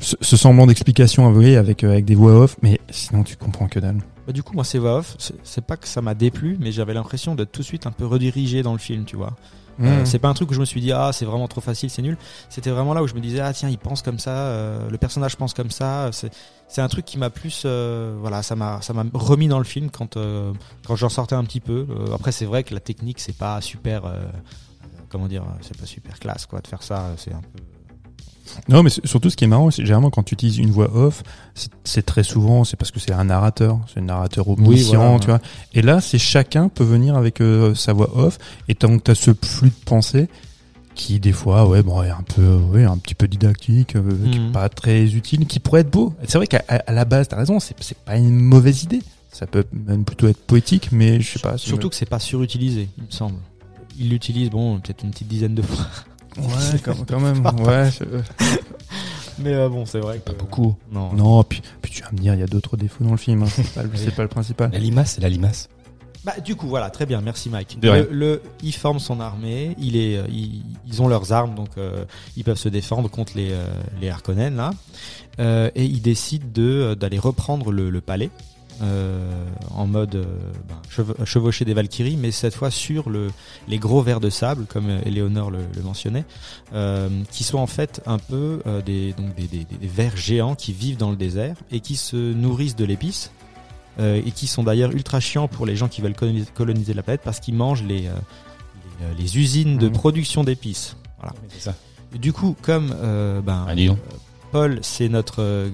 [0.00, 3.68] ce, ce semblant d'explication avouée avec euh, avec des voix off mais sinon tu comprends
[3.68, 6.56] que dalle Bah, du coup, moi, ces voix off, c'est pas que ça m'a déplu,
[6.60, 9.36] mais j'avais l'impression d'être tout de suite un peu redirigé dans le film, tu vois.
[9.80, 10.06] Euh, Mmh.
[10.06, 12.02] c'est pas un truc où je me suis dit ah c'est vraiment trop facile c'est
[12.02, 12.16] nul.
[12.48, 14.98] C'était vraiment là où je me disais ah tiens il pense comme ça euh, le
[14.98, 16.10] personnage pense comme ça.
[16.68, 18.80] C'est un truc qui m'a plus euh, voilà ça m'a
[19.12, 20.52] remis dans le film quand euh,
[20.86, 21.86] quand j'en sortais un petit peu.
[21.90, 24.26] Euh, après c'est vrai que la technique c'est pas super euh, euh,
[25.08, 27.10] comment dire c'est pas super classe quoi de faire ça.
[27.16, 27.62] C'est un peu
[28.68, 31.22] Non, mais surtout ce qui est marrant, c'est généralement quand tu utilises une voix off,
[31.84, 35.26] c'est- très souvent, c'est parce que c'est un narrateur, c'est un narrateur omniscient, voilà, tu
[35.26, 35.40] vois.
[35.72, 38.38] Et là, c'est chacun peut venir avec euh, sa voix off,
[38.68, 40.28] et donc t'as ce flux de pensée
[40.94, 44.36] qui des fois, ouais, bon, est un peu, ouais, un petit peu didactique, euh, qui
[44.38, 44.52] est Mhm.
[44.52, 46.14] pas très utile, qui pourrait être beau.
[46.28, 49.00] C'est vrai qu'à la base, t'as raison, c'est c'est pas une mauvaise idée.
[49.32, 51.58] Ça peut même plutôt être poétique, mais je sais pas.
[51.58, 53.38] surtout que c'est pas surutilisé il me semble
[53.98, 55.84] il l'utilise bon peut-être une petite dizaine de fois
[56.38, 57.90] ouais, quand, quand même, ouais.
[57.90, 58.04] je-
[59.38, 60.76] mais euh, bon c'est vrai que beaucoup.
[60.92, 63.16] non Non, puis, puis tu vas me dire, il y a d'autres défauts dans le
[63.16, 63.42] film.
[63.42, 63.46] hein.
[63.48, 64.70] C'est pas, le- pas principal.
[64.72, 65.68] La limace, c'est la limace.
[66.24, 67.76] Bah, du coup, voilà, très bien, merci Mike.
[67.82, 72.06] Le, le- il forme son armée, il est, euh, ils, ont leurs armes, donc euh,
[72.36, 73.66] ils peuvent se défendre contre les, euh,
[74.00, 74.70] les Harkonnen, là.
[75.38, 78.30] Euh, et ils décident de, d'aller reprendre le, le palais.
[78.82, 80.24] Euh, en mode euh,
[80.68, 83.30] ben, chevau- chevaucher des Valkyries, mais cette fois sur le,
[83.68, 86.24] les gros vers de sable, comme euh, Éléonore le, le mentionnait,
[86.72, 90.54] euh, qui sont en fait un peu euh, des, donc des, des, des- vers géants
[90.54, 93.30] qui vivent dans le désert et qui se nourrissent de l'épice
[94.00, 97.02] euh, et qui sont d'ailleurs ultra chiants pour les gens qui veulent coloniser, coloniser la
[97.02, 98.12] planète parce qu'ils mangent les, euh,
[99.00, 99.92] les, euh, les usines de Mhm.
[99.92, 100.96] production d'épices.
[101.18, 101.34] Voilà.
[101.58, 101.74] Ça.
[102.12, 103.74] Du coup, comme euh, ben, Ah.
[104.54, 105.68] Paul, c'est notre euh,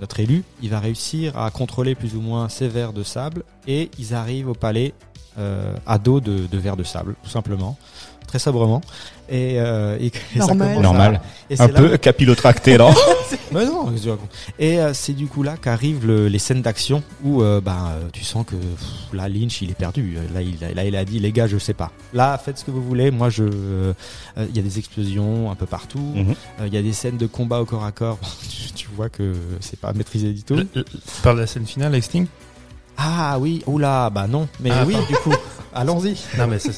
[0.00, 3.90] notre élu, il va réussir à contrôler plus ou moins ces vers de sable et
[3.98, 4.94] ils arrivent au palais
[5.36, 7.76] euh, à dos de, de vers de sable, tout simplement,
[8.34, 8.80] très sobrement.
[9.28, 10.76] Et, euh, et, et ça Normal.
[10.76, 11.20] à- Normal.
[11.48, 12.90] et Un peu capillotracté, non
[13.52, 13.86] mais non,
[14.58, 18.08] Et euh, c'est du coup là qu'arrivent le- les scènes d'action où euh, bah, euh,
[18.12, 20.18] tu sens que pff, là Lynch il est perdu.
[20.34, 21.92] Là il, a- là il a dit les gars je sais pas.
[22.12, 23.12] Là faites ce que vous voulez.
[23.12, 23.92] Moi je, euh,
[24.36, 25.98] euh, il y a des explosions un peu partout.
[26.14, 26.34] Mhm.
[26.60, 28.18] Euh, Il y a des scènes de combat au corps à corps.
[28.50, 30.56] tu, tu vois que c'est pas maîtrisé du tout.
[30.56, 30.82] Tu
[31.22, 32.26] parles de la scène finale Sting
[32.96, 34.48] Ah oui, oula, bah non.
[34.60, 35.32] Mais Ah, oui du coup,
[35.72, 36.16] allons-y.
[36.36, 36.70] Non, mais ça,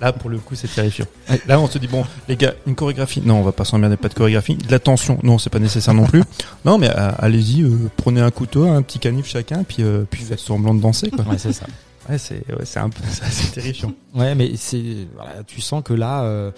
[0.00, 1.06] là, pour le coup, c'est terrifiant.
[1.46, 3.22] Là, on se dit, bon, les gars, une chorégraphie.
[3.24, 4.56] Non, on va pas s'emmerder, pas de chorégraphie.
[4.56, 5.18] De la tension.
[5.22, 6.22] Non, c'est pas nécessaire non plus.
[6.64, 10.22] Non, mais euh, allez-y, euh, prenez un couteau, un petit canif chacun, puis, euh, puis
[10.22, 11.24] faites semblant de danser, quoi.
[11.24, 11.66] Ouais c'est ça.
[12.08, 13.92] Ouais, c'est, ouais, c'est un peu, ça, c'est terrifiant.
[14.14, 16.50] Ouais, mais c'est, voilà, tu sens que là, euh,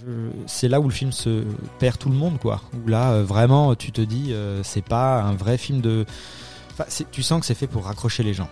[0.00, 1.44] je- c'est là où le film se
[1.78, 2.62] perd tout le monde, quoi.
[2.84, 6.06] Où là, euh, vraiment, tu te dis, euh, c'est pas un vrai film de.
[6.72, 8.48] Enfin, c'est- tu sens que c'est fait pour raccrocher les gens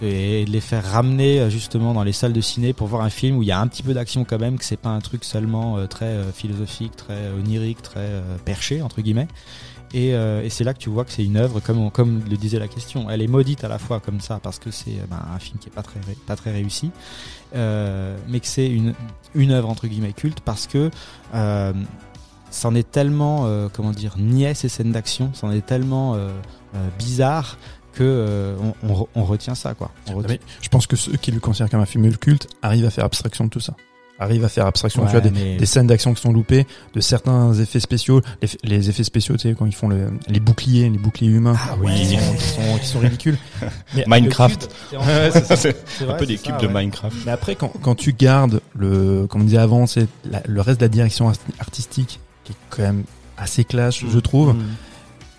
[0.00, 3.10] et de les faire ramener euh, justement dans les salles de ciné pour voir un
[3.10, 5.00] film où il y a un petit peu d'action quand même, que c'est pas un
[5.00, 9.28] truc seulement euh, très euh, philosophique, très onirique, très perché entre guillemets.
[9.94, 10.14] Et,
[10.48, 13.10] c'est là que tu vois que c'est une œuvre, comme, comme le disait la question,
[13.10, 15.68] elle est maudite à la fois comme ça parce que c'est ben, un film qui
[15.68, 16.90] est pas très pas très réussi,
[17.52, 18.94] mais que c'est une
[19.34, 20.90] une œuvre entre guillemets culte parce que
[22.50, 26.16] c'en est tellement comment dire niais ces scènes d'action, c'en est tellement
[26.98, 27.58] bizarre
[27.92, 29.90] que euh, on, on on retient ça quoi.
[30.08, 32.86] On retient- Mais je pense que ceux qui le considèrent comme un film culte arrivent
[32.86, 33.74] à faire abstraction de tout ça.
[34.18, 36.64] Arrivent à faire abstraction, tu vois, des, mais- des scènes d'action qui sont loupées,
[36.94, 40.38] de certains effets spéciaux, les, les effets spéciaux, tu sais, quand ils font le- les
[40.38, 42.06] boucliers, les boucliers humains, Ah qui, oui.
[42.16, 43.36] sont, qui, sont, qui sont ridicules.
[43.96, 44.68] Mais, Minecraft.
[45.56, 45.76] C'est-
[46.08, 46.72] un peu des ça, cubes de ouais.
[46.72, 47.16] Minecraft.
[47.26, 50.06] mais après, quand, quand tu gardes le, comme on disait avant, c'est
[50.46, 53.04] le reste de la direction art- artistique, qui est quand même
[53.38, 54.54] assez classe, je trouve.
[54.54, 54.62] Mm.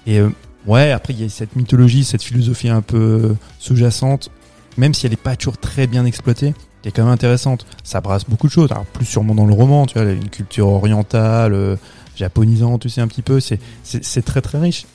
[0.08, 0.30] Et euh,
[0.68, 4.30] ouais, après il y a cette mythologie, cette philosophie un peu sous-jacente,
[4.78, 7.66] même si elle est pas toujours très bien exploitée, qui est quand même intéressante.
[7.84, 8.72] Ça brasse beaucoup de choses.
[8.72, 11.76] Alors plus sûrement dans le roman, tu vois, une culture orientale, euh,
[12.16, 13.40] japonisante, tu sais un petit peu.
[13.40, 14.86] C'est très très riche.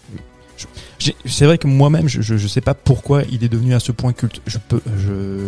[1.25, 4.13] C'est vrai que moi-même, je, je sais pas pourquoi il est devenu à ce point
[4.13, 4.41] culte.
[4.47, 5.47] Je peux, je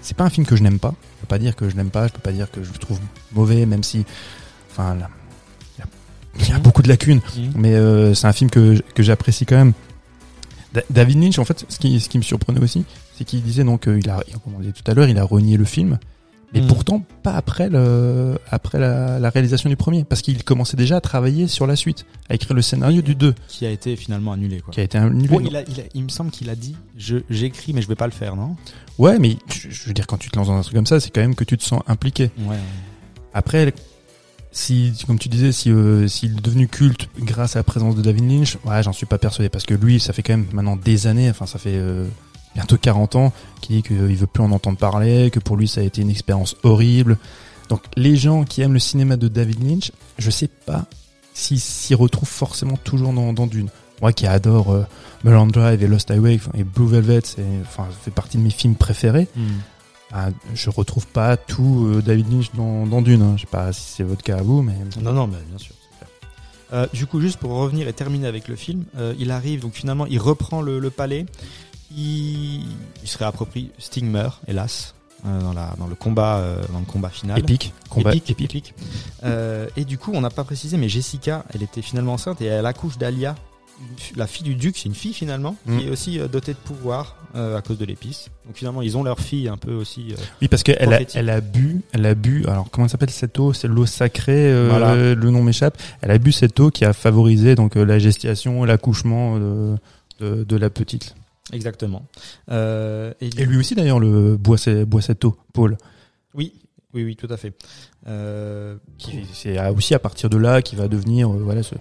[0.00, 0.94] c'est pas un film que je n'aime pas.
[1.16, 2.06] Je peux pas dire que je n'aime pas.
[2.06, 3.00] Je peux pas dire que je le trouve
[3.32, 4.04] mauvais, même si,
[4.70, 5.08] enfin, là, il y a-
[6.40, 7.40] il y a beaucoup de lacunes Mm.
[7.56, 9.72] mais euh, c'est un film que, que j'apprécie quand même.
[10.72, 12.84] Da- David Lynch, en fait, ce qui, ce qui me surprenait aussi,
[13.16, 15.24] c'est qu'il disait donc, euh, il a, comme on disait tout à l'heure, il a
[15.24, 15.98] renié le film,
[16.54, 16.66] mais Mm.
[16.66, 21.00] pourtant pas après le, après la, la réalisation du premier, parce qu'il commençait déjà à
[21.00, 24.60] travailler sur la suite, à écrire le scénario du 2, qui a été finalement annulé
[24.60, 24.72] quoi.
[24.72, 25.28] qui a été annulé.
[25.28, 27.96] Bon, il, a, il, a- il me semble qu'il a dit j'écris mais je vais
[27.96, 28.56] pas le faire non?
[28.98, 31.00] Ouais, mais je, je veux dire, quand tu te lances dans un truc comme ça,
[31.00, 32.30] c'est quand même que tu te sens impliqué.
[32.40, 32.56] Ouais.
[33.34, 33.72] Après,
[34.50, 38.02] si, comme tu disais, si euh, s'il est devenu culte grâce à la présence de
[38.02, 40.76] David Lynch, ouais, j'en suis pas persuadé parce que lui, ça fait quand même maintenant
[40.76, 42.06] des années, enfin ça fait euh,
[42.54, 45.80] bientôt 40 ans, qui dit qu'il veut plus en entendre parler, que pour lui ça
[45.80, 47.18] a été une expérience horrible.
[47.68, 50.86] Donc les gens qui aiment le cinéma de David Lynch, je sais pas
[51.34, 53.68] s'ils s'y retrouvent forcément toujours dans, dans Dune.
[54.00, 54.84] Moi qui adore euh,
[55.24, 58.76] Mulholland Drive et Lost Highway et Blue Velvet, c'est enfin fait partie de mes films
[58.76, 59.28] préférés.
[60.12, 63.22] Ah, je retrouve pas tout euh, David Lynch dans, dans Dune.
[63.22, 63.34] Hein.
[63.36, 65.74] Je sais pas si c'est votre cas à vous, mais Non, non, mais bien sûr.
[65.80, 66.10] c'est clair.
[66.72, 69.74] Euh, du coup, juste pour revenir et terminer avec le film, euh, il arrive, donc
[69.74, 71.26] finalement, il reprend le, le palais.
[71.94, 72.62] Il,
[73.02, 73.70] il se réapproprie.
[73.78, 74.94] Sting meurt, hélas,
[75.24, 76.42] dans, la, dans, le combat,
[76.72, 77.38] dans le combat final.
[77.38, 77.72] épique.
[77.90, 78.74] Combat Épique, épique.
[79.76, 82.66] Et du coup, on n'a pas précisé, mais Jessica, elle était finalement enceinte et elle
[82.66, 83.34] accouche d'Alia,
[84.16, 85.78] la fille du duc, c'est une fille finalement, Mm.
[85.78, 88.30] qui est aussi euh, dotée de pouvoir euh, à cause de l'épice.
[88.46, 90.12] Donc finalement, ils ont leur fille un peu aussi.
[90.12, 92.44] euh, Oui, parce qu'elle a, elle a bu, elle a bu.
[92.46, 93.52] Alors comment elle s'appelle cette eau?
[93.52, 94.50] C'est l'eau sacrée.
[94.52, 94.94] euh, Voilà.
[95.14, 95.76] Le nom m'échappe.
[96.00, 99.76] Elle a bu cette eau qui a favorisé donc euh, la gestation, l'accouchement de,
[100.20, 101.14] de, de la petite.
[101.52, 102.06] exactement.
[102.50, 104.56] Euh, et, Et lui aussi d'ailleurs le boit,
[104.86, 105.76] boit cette eau, Paul.
[106.34, 106.52] Oui,
[106.94, 107.52] oui, oui, tout à fait.
[108.06, 108.76] Euh,
[109.32, 111.74] C'est aussi à partir de là qu'il va devenir euh, voilà ce-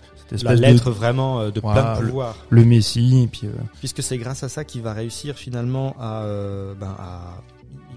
[0.43, 2.35] la lettre de vraiment euh, de Voilà, plein de pouvoir.
[2.49, 3.21] le Messie.
[3.23, 6.95] Et puis euh, Puisque c'est grâce à ça qu'il va réussir finalement à, euh, ben,
[6.99, 7.41] à-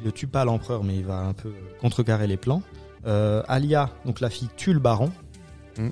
[0.03, 2.63] il ne tue pas l'empereur, mais il va un peu contrecarrer les plans.
[3.07, 5.11] Euh, Alia, donc la fille, tue le baron.
[5.79, 5.89] Mm.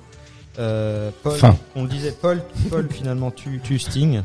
[0.57, 1.55] Euh, Paul, Fin.
[1.75, 4.21] on le disait, Paul, Paul finalement tue, tue Sting.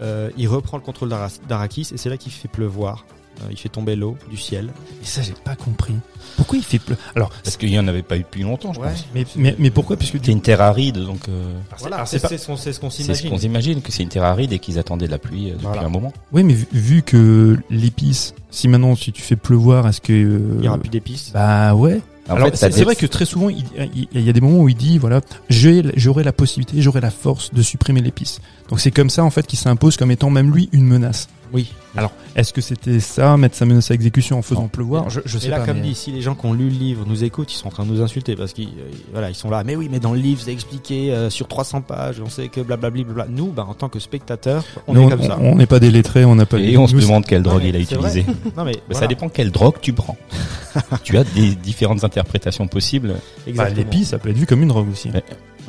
[0.00, 3.04] Euh, il reprend le contrôle d'Ara- d'Arrakis et c'est là qu'il fait pleuvoir.
[3.40, 4.70] Euh, il fait tomber l'eau du ciel.
[5.02, 5.94] et ça j'ai pas compris.
[6.36, 8.80] Pourquoi il fait pleu Alors Parce qu'il y en avait pas eu depuis longtemps, je
[8.80, 8.88] Ouais.
[8.88, 9.06] pense.
[9.14, 9.96] mais, mais mais pourquoi?
[9.96, 12.90] Puisque C'est une terre aride, donc euh, Voilà, c'est pas- ce qu'on qu'on c'est ce
[12.90, 13.30] s'imagine.
[13.30, 15.66] qu'on s'imagine que c'est une terre aride et qu'ils attendaient de la pluie euh, depuis
[15.66, 15.82] Voilà.
[15.84, 16.12] un moment.
[16.32, 20.40] Oui, mais vu, vu que l'épice, si maintenant si tu fais pleuvoir, est-ce que euh,
[20.56, 21.30] Il n'y aura plus d'épices?
[21.32, 22.00] Bah ouais.
[22.28, 23.64] En Alors fait, c'est vrai que très souvent il,
[23.94, 27.10] il- il y a des moments où il dit voilà j'aurai la possibilité, j'aurai la
[27.10, 28.40] force de supprimer l'épice.
[28.68, 31.28] Donc c'est comme ça en fait qu'il s'impose comme étant même lui une menace.
[31.52, 31.72] Oui.
[31.96, 34.68] Alors est-ce que c'était ça mettre sa menace à exécution en faisant Non.
[34.68, 35.66] pleuvoir Je, je sais Et là, pas.
[35.66, 37.68] comme mais- dit, si les gens qui ont lu le livre nous écoutent, ils sont
[37.68, 39.64] en train de nous insulter parce qu'ils euh, voilà, ils sont là.
[39.64, 42.20] Mais oui, mais dans le livre, c'est expliqué euh, sur 300 pages.
[42.24, 43.04] On sait que blablabli.
[43.04, 43.26] Blabla.
[43.28, 45.38] Nous, bah, en tant que spectateurs, on Nous, est comme ça.
[45.40, 46.58] on n'est pas des lettrés, on n'a pas.
[46.58, 48.24] Et on se demande quelle drogue il a utilisé.
[48.56, 50.16] Non mais voilà, Ça dépend quelle drogue tu prends.
[51.04, 53.08] tu as des différentes interprétations possibles.
[53.08, 53.14] Bah,
[53.46, 53.76] exactement.
[53.76, 55.10] l'épice, ça peut être vu comme une drogue aussi.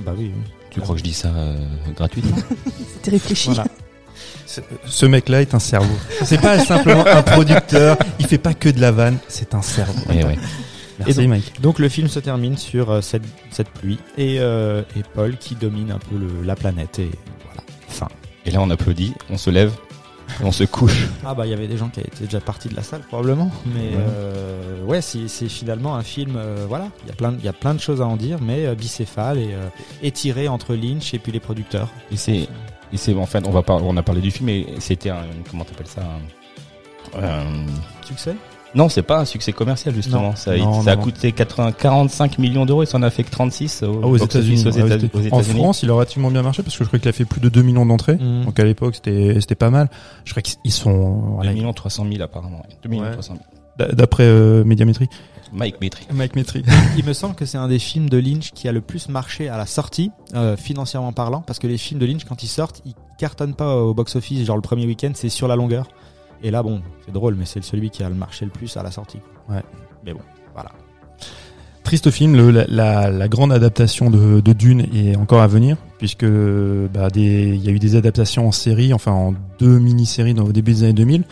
[0.05, 0.31] Bah oui.
[0.35, 0.41] oui.
[0.69, 1.57] Tu crois que je dis ça euh,
[1.95, 2.37] gratuitement
[2.95, 3.47] C'était réfléchi.
[3.49, 3.65] Voilà.
[4.85, 5.93] Ce- mec-là est un cerveau.
[6.23, 7.97] C'est pas simplement un producteur.
[8.19, 10.01] Il fait pas que de la vanne, c'est un cerveau.
[10.11, 10.37] Eh ouais.
[10.99, 11.61] Merci Et Mike.
[11.61, 15.55] Donc le film se termine sur euh, cette, cette pluie et, euh, et Paul qui
[15.55, 17.09] domine un peu le- la planète et
[17.45, 17.61] voilà.
[17.87, 18.07] Fin.
[18.45, 19.71] Et là, on applaudit, on se lève,
[20.41, 21.07] et on se couche.
[21.25, 23.49] Ah bah il y avait des gens qui étaient déjà partis de la salle probablement,
[23.67, 24.03] mais Ouais.
[24.09, 27.45] euh, ouais c'est c'est finalement un film euh, voilà il y a plein de- il
[27.45, 29.67] y a plein de choses à en dire mais euh, bicéphale et euh,
[30.03, 31.87] étiré entre Lynch et puis les producteurs.
[32.11, 32.47] Et c'est,
[32.93, 35.23] et c'est, en fait, on va pas, on a parlé du film, mais c'était un,
[35.49, 36.01] comment t'appelles ça
[37.15, 37.65] un- un-
[38.05, 38.35] Succès?
[38.75, 40.21] Non, c'est pas un succès commercial justement.
[40.21, 40.35] Non.
[40.35, 41.03] Ça, a, Non, ça a non, non.
[41.05, 42.83] coûté 80, 45 millions d'euros.
[42.83, 44.61] Il s'en a fait que 36 au, Ah, aux États-Unis.
[44.61, 45.59] office aux ouais, aux États- États- aux En États-Unis.
[45.59, 47.49] France, il a relativement bien marché parce que je crois qu'il a fait plus de
[47.49, 48.17] 2 millions d'entrées.
[48.17, 48.45] Mm.
[48.45, 49.89] Donc à l'époque, c'était c'était pas mal.
[50.23, 52.61] Je crois qu'ils sont 2 voilà, millions 300 000 apparemment.
[52.83, 53.11] 2 millions Ouais.
[53.11, 53.33] 300
[53.79, 53.89] 000.
[53.89, 55.07] d- d'après euh, Médiamétrie.
[55.51, 56.05] Mike Metry.
[56.13, 56.63] Mike Métri.
[56.97, 59.49] Il me semble que c'est un des films de Lynch qui a le plus marché
[59.49, 62.81] à la sortie, euh, financièrement parlant, parce que les films de Lynch, quand ils sortent,
[62.85, 65.87] ils cartonnent pas au box-office, genre le premier week-end, c'est sur la longueur.
[66.43, 68.83] Et là, bon, c'est drôle, mais c'est celui qui a le marché le plus à
[68.83, 69.19] la sortie.
[69.49, 69.63] Ouais.
[70.05, 70.21] Mais bon,
[70.53, 70.71] voilà.
[71.83, 75.75] Triste film, le- la, la, la grande adaptation de, de Dune est encore à venir,
[75.97, 80.33] puisque bah, des- il y a eu des adaptations en série, enfin en deux mini-séries
[80.35, 81.23] dans- au début des années 2000.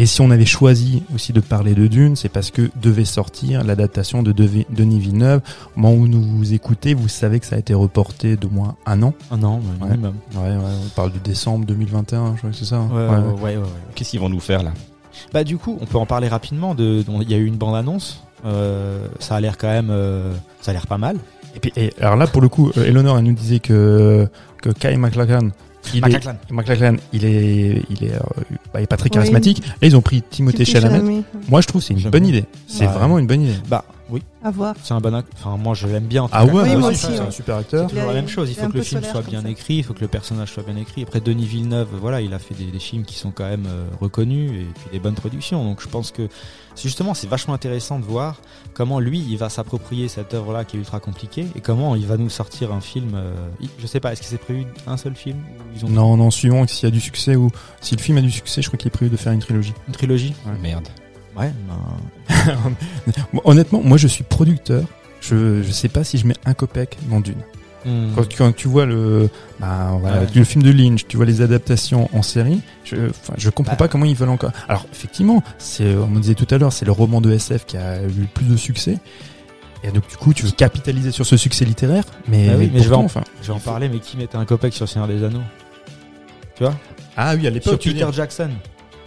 [0.00, 3.64] Et si on avait choisi aussi de parler de Dune, c'est parce que devait sortir
[3.64, 5.40] l'adaptation de Denis Villeneuve.
[5.76, 8.76] Au moment où nous vous écoutez, vous savez que ça a été reporté de moins
[8.86, 9.12] un an.
[9.32, 9.88] Un an, Ouais.
[9.88, 10.14] minimum.
[10.36, 12.76] Ouais, ouais, on parle de décembre 2021, je crois que c'est ça.
[12.76, 12.88] hein.
[12.92, 13.32] Ouais, Ouais, ouais, ouais.
[13.32, 13.68] ouais, ouais, ouais.
[13.96, 14.70] Qu'est-ce qu'ils vont nous faire là?
[15.32, 16.76] Bah du coup, on peut en parler rapidement.
[16.76, 18.22] De, il y a eu une bande-annonce.
[18.44, 21.16] Euh, ça a l'air quand même, euh, ça a l'air pas mal.
[21.56, 24.28] Et puis, et alors là, pour le coup, euh, Eleanor, elle nous disait que,
[24.62, 25.48] que Kai McLachlan,
[25.94, 26.00] il est,
[26.50, 26.96] McLachlan.
[27.12, 28.18] Il est, il est, euh,
[28.72, 29.10] bah, il est pas très Oui.
[29.14, 29.62] charismatique.
[29.66, 31.22] Là, ils ont pris Timothée Chalamet.
[31.48, 32.30] Moi, je trouve que c'est une J'aime bonne bien.
[32.30, 32.44] idée.
[32.66, 33.54] C'est Bah, vraiment une bonne idée.
[33.68, 34.74] Bah oui, À voir.
[34.82, 35.32] c'est un bon acte.
[35.38, 36.22] Enfin, moi, je l'aime bien.
[36.24, 36.52] En tout Ah cas.
[36.52, 37.26] ouais, Oui, moi aussi, c'est ouais.
[37.26, 37.88] un super acteur.
[37.88, 38.48] C'est toujours la est- même chose.
[38.50, 39.48] Il est faut que le film soit bien ça.
[39.50, 41.02] écrit, il faut que le personnage soit bien écrit.
[41.02, 43.84] Après, Denis Villeneuve, voilà, il a fait des, des films qui sont quand même euh,
[44.00, 45.62] reconnus et puis des bonnes productions.
[45.64, 46.28] Donc, je pense que
[46.82, 48.40] justement, c'est vachement intéressant de voir
[48.74, 52.16] comment lui, il va s'approprier cette œuvre-là qui est ultra compliquée et comment il va
[52.16, 53.12] nous sortir un film.
[53.14, 53.32] euh,
[53.78, 56.30] je sais pas, est-ce que c'est prévu un seul film ou ils ont Non, non,
[56.30, 57.50] suivant s'il y a du succès ou
[57.80, 59.74] si le film a du succès, je crois qu'il est prévu de faire une trilogie.
[59.88, 60.88] une trilogie Merde.
[61.36, 61.52] Ouais.
[61.68, 62.76] ben,
[63.44, 64.84] Honnêtement, moi, je suis producteur.
[65.20, 67.42] Je, je sais pas si je mets un copec dans Dune.
[67.84, 68.12] Hmm.
[68.16, 69.28] Quand, quand tu vois le,
[69.60, 70.26] bah, voilà, Ouais.
[70.34, 72.96] le film de Lynch, tu vois les adaptations en série, je,
[73.36, 73.76] je comprends Bah.
[73.76, 74.50] pas comment ils veulent encore.
[74.68, 77.76] Alors effectivement, c'est, on me disait tout à l'heure, c'est le roman de SF qui
[77.76, 78.98] a eu le plus de succès.
[79.84, 82.80] Et donc du coup, tu veux capitaliser sur ce succès littéraire, mais, Bah oui, mais
[82.82, 83.22] je vais en- enfin.
[83.42, 85.38] Je vais en parler, mais qui mettait un copec sur Seigneur des Anneaux?
[86.60, 87.78] Ah oui, à Sur l'époque.
[87.78, 88.06] tu veux Peter.
[88.12, 88.50] Jackson.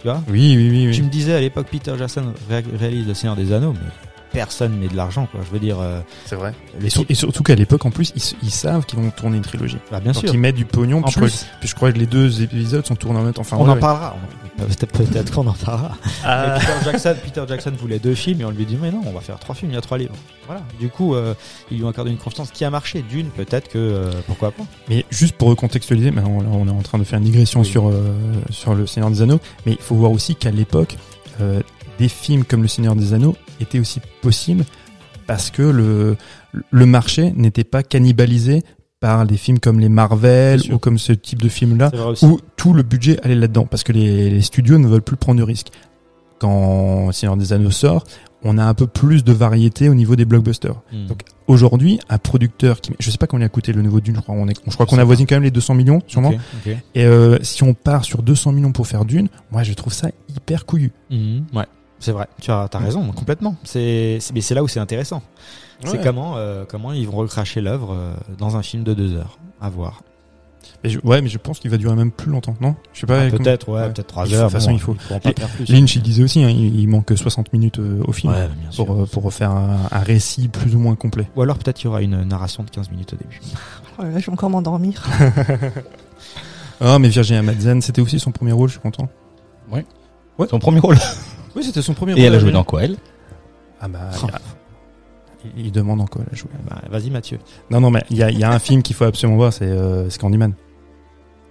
[0.00, 0.22] Tu vois?
[0.28, 0.94] Oui, oui, oui, oui.
[0.96, 3.88] Tu me disais à l'époque, Peter Jackson ré- réalise le Seigneur des Anneaux, mais
[4.32, 5.40] personne met de l'argent, quoi.
[5.44, 6.54] Je veux dire, euh, C'est vrai.
[6.80, 8.12] les Et, sur- et surtout qu'à l'époque, en plus,
[8.42, 9.78] ils, savent qu'ils vont tourner une trilogie.
[9.90, 10.34] Bah, bien donc sûr.
[10.34, 10.98] ils mettent du pognon.
[10.98, 13.22] En puis je, crois, plus, puis je crois que les deux épisodes sont tournés en
[13.22, 13.42] même temps.
[13.42, 13.80] Enfin, on ouais, en ouais.
[13.80, 14.16] parlera.
[14.16, 15.96] On- Peut-être peut-être qu'on en parlera.
[16.24, 16.58] Ah.
[16.60, 19.20] Peter, Jackson, Peter Jackson voulait deux films et on lui dit mais non, on va
[19.20, 20.14] faire trois films, il y a trois livres.
[20.46, 20.62] Voilà.
[20.78, 21.34] Du coup, euh,
[21.70, 23.02] ils lui ont accordé une confiance qui a marché.
[23.08, 24.62] D'une, peut-être que euh, pourquoi pas.
[24.88, 27.66] Mais juste pour recontextualiser, maintenant on est en train de faire une digression Oui.
[27.66, 28.12] sur euh,
[28.50, 30.96] sur le Seigneur des Anneaux, mais il faut voir aussi qu'à l'époque,
[31.40, 31.60] euh,
[31.98, 34.64] des films comme le Seigneur des Anneaux étaient aussi possibles
[35.26, 36.16] parce que le
[36.70, 38.62] le marché n'était pas cannibalisé
[39.00, 41.90] par des films comme les Marvel ou comme ce type de film-là
[42.22, 45.40] où tout le budget allait là-dedans parce que les, les studios ne veulent plus prendre
[45.40, 45.68] de risques.
[46.38, 48.04] Quand Seigneur des Anneaux sort,
[48.44, 50.80] on a un peu plus de variété au niveau des blockbusters.
[50.92, 51.06] Hmm.
[51.06, 54.20] Donc aujourd'hui, un producteur qui, je sais pas combien a coûté le nouveau Dune, je
[54.20, 56.32] crois, on est, je crois qu'on avoisine quand même les 200 millions, sûrement.
[56.94, 60.08] Et euh, si on part sur 200 millions pour faire Dune, moi je trouve ça
[60.28, 60.92] hyper couillu.
[61.10, 61.66] Mhm, ouais,
[62.02, 62.26] c'est vrai.
[62.40, 63.56] Tu as, as raison, complètement.
[63.64, 65.22] C'est, c'est- mais c'est là où c'est intéressant.
[65.84, 66.00] C'est Ouais.
[66.04, 69.38] comment, euh, comment ils vont recracher l'œuvre euh, dans un film de deux heures.
[69.60, 70.02] À voir.
[70.84, 72.76] Mais je- ouais, mais je pense qu'il va durer même plus longtemps, non?
[72.92, 73.20] Je sais pas.
[73.22, 73.88] Ah, comment- peut-être, ouais, ouais.
[73.92, 74.46] peut-être trois Il faut- heures.
[74.48, 75.68] de toute façon, bon, il faut- pourront pas faire plus.
[75.68, 78.84] Lynch, il disait aussi, hein, il, il manque 60 minutes euh, au film Ouais, sûr.
[78.86, 81.28] pour pour refaire un, un récit plus ou moins complet.
[81.36, 83.40] Ou alors peut-être qu'il y aura une narration de 15 minutes au début.
[83.98, 85.02] Oh là là, je vais encore m'endormir.
[86.80, 89.08] Ah, mais Virginia Madsen, c'était aussi son premier rôle, je suis content.
[90.50, 90.96] Son premier rôle.
[91.54, 92.96] Oui, c'était son premier Et elle a joué dans quoi, elle?
[93.80, 94.38] Ah bah, a-
[95.56, 96.50] il, il demande en quoi elle a joué.
[96.68, 97.38] Bah, vas-y Mathieu.
[97.70, 99.52] Non, non, mais il y a, il y a un film qu'il faut absolument voir,
[99.52, 100.08] c'est euh.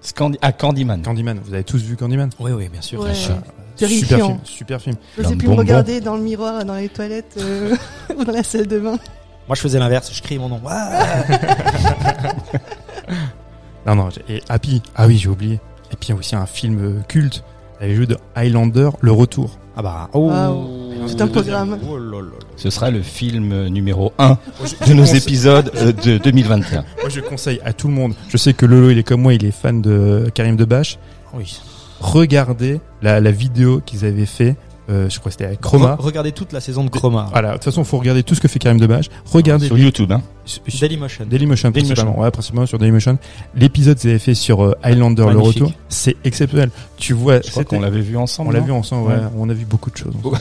[0.04, 1.02] Scandi ah, Candyman.
[1.04, 2.30] Candyman, vous avez tous vu Candyman?
[2.40, 3.02] Oui, oui, bien sûr.
[3.02, 3.14] Ouais.
[3.14, 3.36] sûr.
[3.76, 4.28] Super Terrifiant.
[4.28, 4.96] film, super film.
[5.18, 7.76] Je sais plus me regarder dans le miroir, dans les toilettes euh,
[8.18, 8.98] ou dans la salle de bain.
[9.48, 10.12] Moi, je faisais l'inverse.
[10.14, 10.62] Je criais mon nom.
[13.86, 15.60] Non, non, et Happy, ah oui, j'ai oublié.
[15.92, 17.44] Et puis il y a aussi un film euh, culte,
[17.82, 19.58] avec le jeu de Highlander, Le Retour.
[19.76, 20.30] ah bah, oh.
[20.30, 20.68] Waouh.
[21.08, 21.80] C'est un programme.
[21.90, 22.28] Oh là là.
[22.56, 24.38] Ce sera le film numéro 1
[24.88, 26.86] de nos épisodes euh, de 2021.
[27.02, 28.14] Moi, je conseille à tout le monde.
[28.30, 31.00] Je sais que Lolo, il est comme moi, il est fan de Karim Debache.
[31.34, 31.60] Oui.
[32.00, 34.56] Regardez la, la vidéo qu'ils avaient fait.
[34.92, 35.96] Euh, je crois que c'était avec Chroma.
[35.96, 37.28] Re- regardez toute la saison de Chroma.
[37.32, 39.06] Voilà, de toute façon, faut regarder tout ce que fait Karim Debache.
[39.32, 40.22] Regardez Sur YouTube, hein.
[40.46, 41.26] sur- Dailymotion.
[41.26, 41.94] Dailymotion, Dailymotion.
[41.96, 42.20] principalement.
[42.24, 43.18] Ouais, principalement sur Dailymotion.
[43.56, 46.70] L'épisode qu'ils avaient fait sur euh, Highlander, le retour, c'est exceptionnel.
[46.98, 48.50] Tu vois, Je crois qu'on l'avait vu ensemble.
[48.50, 49.16] on l'a vu ensemble, ouais.
[49.16, 49.22] Ouais.
[49.38, 50.14] On a vu beaucoup de choses.
[50.24, 50.38] Ouais.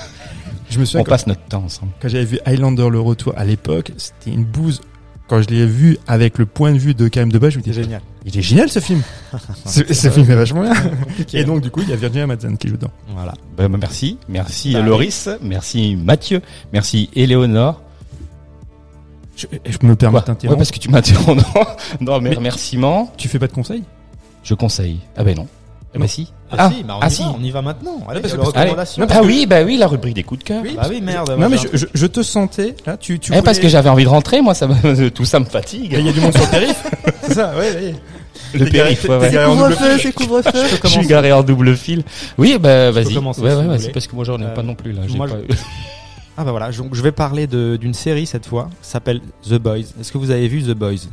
[0.69, 1.93] Je me souviens On passe notre temps ensemble.
[2.01, 4.81] quand j'avais vu Highlander, le retour à l'époque, c'était une bouse.
[5.29, 7.83] Quand je l'ai vu avec le point de vue de Karim Debache, je me disais,
[7.83, 8.03] génial.
[8.25, 9.03] Il est génial ce film.
[9.67, 10.75] ce, ce film est vachement bien.
[11.33, 12.91] Et donc, du coup, il y a Virginia Madsen qui joue dedans.
[13.15, 13.33] Voilà.
[13.57, 14.19] Bah, bah, merci.
[14.29, 15.29] Merci Bah, Loris.
[15.43, 16.43] Merci Mathieu.
[16.73, 17.81] Merci Éléonore.
[19.37, 20.51] Je, je me permets de t'interrompre.
[20.53, 21.43] Ouais, parce que tu m'interromps
[22.01, 23.11] dans, dans mes Mais- remerciements.
[23.17, 23.85] Tu fais pas de conseils?
[24.43, 24.99] Je conseille.
[25.17, 25.49] Ah ben non.
[25.93, 26.33] Ah bah si.
[26.53, 27.23] Ah, si, bah, on, ah y si.
[27.23, 27.99] va, on y va maintenant.
[28.09, 29.07] Allez, parce que- recommandations.
[29.11, 30.63] Ah oui, bah oui, la rubrique des coups de cœur.
[30.63, 31.31] Oui, bah oui, merde.
[31.31, 31.71] Non, mais voilà.
[31.73, 34.41] je, je, je te sentais, là, tu, tu Eh, parce que j'avais envie de rentrer,
[34.41, 35.93] moi, ça me- tout ça me fatigue.
[35.99, 36.87] Il y a du monde sur le périph.
[37.25, 37.95] C'est ça, ouais.
[38.55, 39.45] Le périph', ouais, ouais.
[39.47, 40.63] Couvre-feu, c'est couvre-feu.
[40.85, 42.03] Je suis garé en double fil.
[42.39, 43.17] Oui, bah vas-y.
[43.19, 45.03] Ouais, ouais, vas-y, parce que moi j'en ai Euh, pas non plus là.
[46.37, 49.79] Ah bah voilà, donc je vais parler d'une série cette fois, s'appelle The Boys.
[50.01, 51.07] Est-ce que vous avez vu The Boys?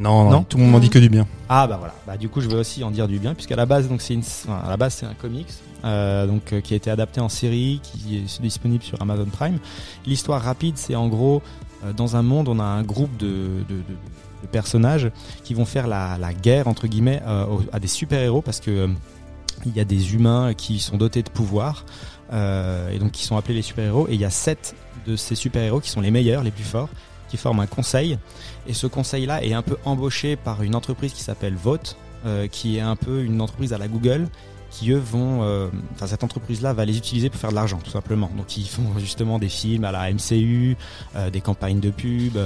[0.00, 0.42] Non, non, Non.
[0.44, 1.26] tout le monde m'en dit que du bien.
[1.48, 3.66] Ah bah voilà, bah du coup je vais aussi en dire du bien puisqu'à la
[3.66, 5.46] base donc c'est une, enfin, à la base c'est un comics
[5.84, 9.58] euh, donc euh, qui a été adapté en série, qui est disponible sur Amazon Prime.
[10.06, 11.42] L'histoire rapide c'est en gros
[11.84, 13.26] euh, dans un monde on a un groupe de,
[13.68, 13.82] de, de-
[14.42, 15.10] de personnages
[15.44, 17.20] qui vont faire la, la guerre entre guillemets
[17.72, 18.88] à des super héros parce que
[19.66, 21.84] il y a des humains qui sont dotés de pouvoirs
[22.32, 24.74] euh, et donc qui sont appelés les super héros et il y a sept
[25.06, 26.88] de ces super héros qui sont les meilleurs, les plus forts
[27.30, 28.18] qui forment un conseil
[28.66, 32.76] et ce conseil-là est un peu embauché par une entreprise qui s'appelle Vote, euh, qui
[32.76, 34.28] est un peu une entreprise à la Google,
[34.70, 37.90] qui eux vont, euh, enfin cette entreprise-là va les utiliser pour faire de l'argent, tout
[37.90, 38.30] simplement.
[38.36, 40.76] Donc ils font justement des films à la MCU,
[41.16, 42.38] euh, des campagnes de pub,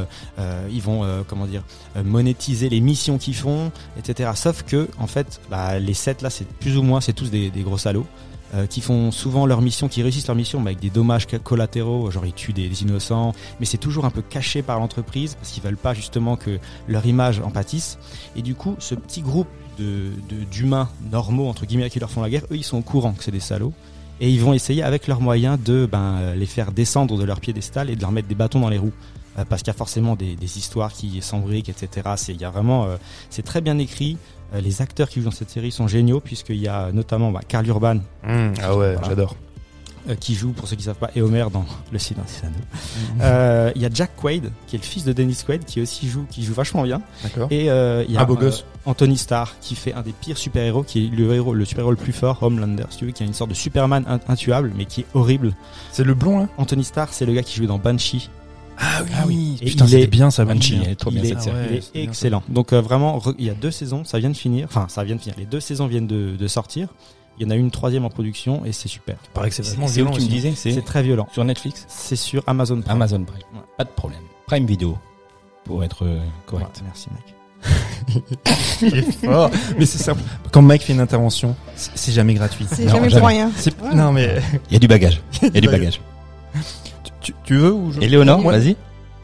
[0.71, 1.63] ils vont, comment dire,
[2.03, 4.31] monétiser les missions qu'ils font, etc.
[4.35, 7.51] Sauf que, en fait, bah, les sept là, c'est plus ou moins, c'est tous des,
[7.51, 8.07] des gros salauds.
[8.55, 12.11] Euh, qui font souvent leur mission, qui réussissent leur mission mais avec des dommages collatéraux,
[12.11, 15.51] genre ils tuent des, des innocents, mais c'est toujours un peu caché par l'entreprise parce
[15.51, 17.99] qu'ils veulent pas justement que leur image en pâtisse.
[18.37, 19.49] Et du coup, ce petit groupe
[19.79, 22.83] de de- d'humains normaux entre guillemets qui leur font la guerre, eux ils sont au
[22.83, 23.73] courant que c'est des salauds
[24.21, 27.41] et ils vont essayer avec leurs moyens de ben, euh, les faire descendre de leur
[27.41, 28.93] piédestal et de leur mettre des bâtons dans les roues
[29.39, 32.11] euh, parce qu'il y a forcément des, histoires qui s'embriquent, etc.
[32.17, 32.37] C'est,
[33.31, 34.17] c'est très bien écrit.
[34.55, 37.41] Euh, les acteurs qui jouent dans cette série sont géniaux puisqu'il y a notamment bah,
[37.47, 38.29] Carl Urban ah
[38.77, 39.01] ouais, Voilà.
[39.09, 39.37] j'adore.
[40.09, 43.23] euh, qui joue, pour ceux qui savent pas, et Homer dans Le Silence des Anneaux.
[43.23, 46.09] Euh, Il y a Jack Quaid qui est le fils de Dennis Quaid qui aussi
[46.09, 47.01] joue, qui joue vachement bien.
[47.23, 47.49] D'accord.
[47.51, 48.65] Et euh, il y a beau gosse.
[48.87, 51.97] Anthony Starr qui fait un des pires super-héros, qui est le héros, le super-héros le
[51.97, 54.85] plus fort, Homelander, si tu veux, qui a une sorte de Superman in- intuable, mais
[54.85, 55.55] qui est horrible.
[55.91, 56.49] C'est le blond là?
[56.59, 58.29] Anthony Starr, c'est le gars qui joue dans Banshee.
[58.79, 59.57] Ah oui.
[59.63, 61.43] Et Putain, il c'était est- bien ça, Banshee, elle est trop il bien est, cette
[61.43, 61.57] série.
[61.57, 62.43] ouais, il est excellent.
[62.49, 64.67] Donc euh, vraiment, re- il y a deux saisons, ça vient de finir.
[64.69, 65.37] Enfin, ça vient de finir.
[65.39, 66.89] Les deux saisons viennent de, de sortir.
[67.39, 69.17] Il y en a une troisième en production et c'est super.
[69.33, 71.27] Paraît que c'est vraiment c'est où violent tu me disais C'est très violent.
[71.33, 72.81] sur Netflix C'est sur Amazon.
[72.81, 72.93] Prime.
[72.93, 73.43] Amazon Prime.
[73.55, 73.61] Ouais.
[73.77, 74.21] Pas de problème.
[74.47, 74.97] Prime Video,
[75.65, 76.83] pour être euh, correct.
[76.85, 77.35] Merci mec.
[78.83, 79.51] Il est fort.
[79.79, 80.21] Mais c'est simple.
[80.53, 82.67] Quand Mike fait une intervention, c'est jamais gratuit.
[82.71, 83.21] C'est jamais jamais.
[83.21, 83.51] pour rien.
[83.83, 83.95] Ouais.
[83.95, 84.37] Non mais
[84.71, 85.21] Il y a du bagage.
[85.43, 86.01] Il y a du bagage.
[87.25, 88.01] Tu, tu veux ou je...
[88.01, 88.59] Éléonore, Ouais.
[88.59, 88.77] vas-y.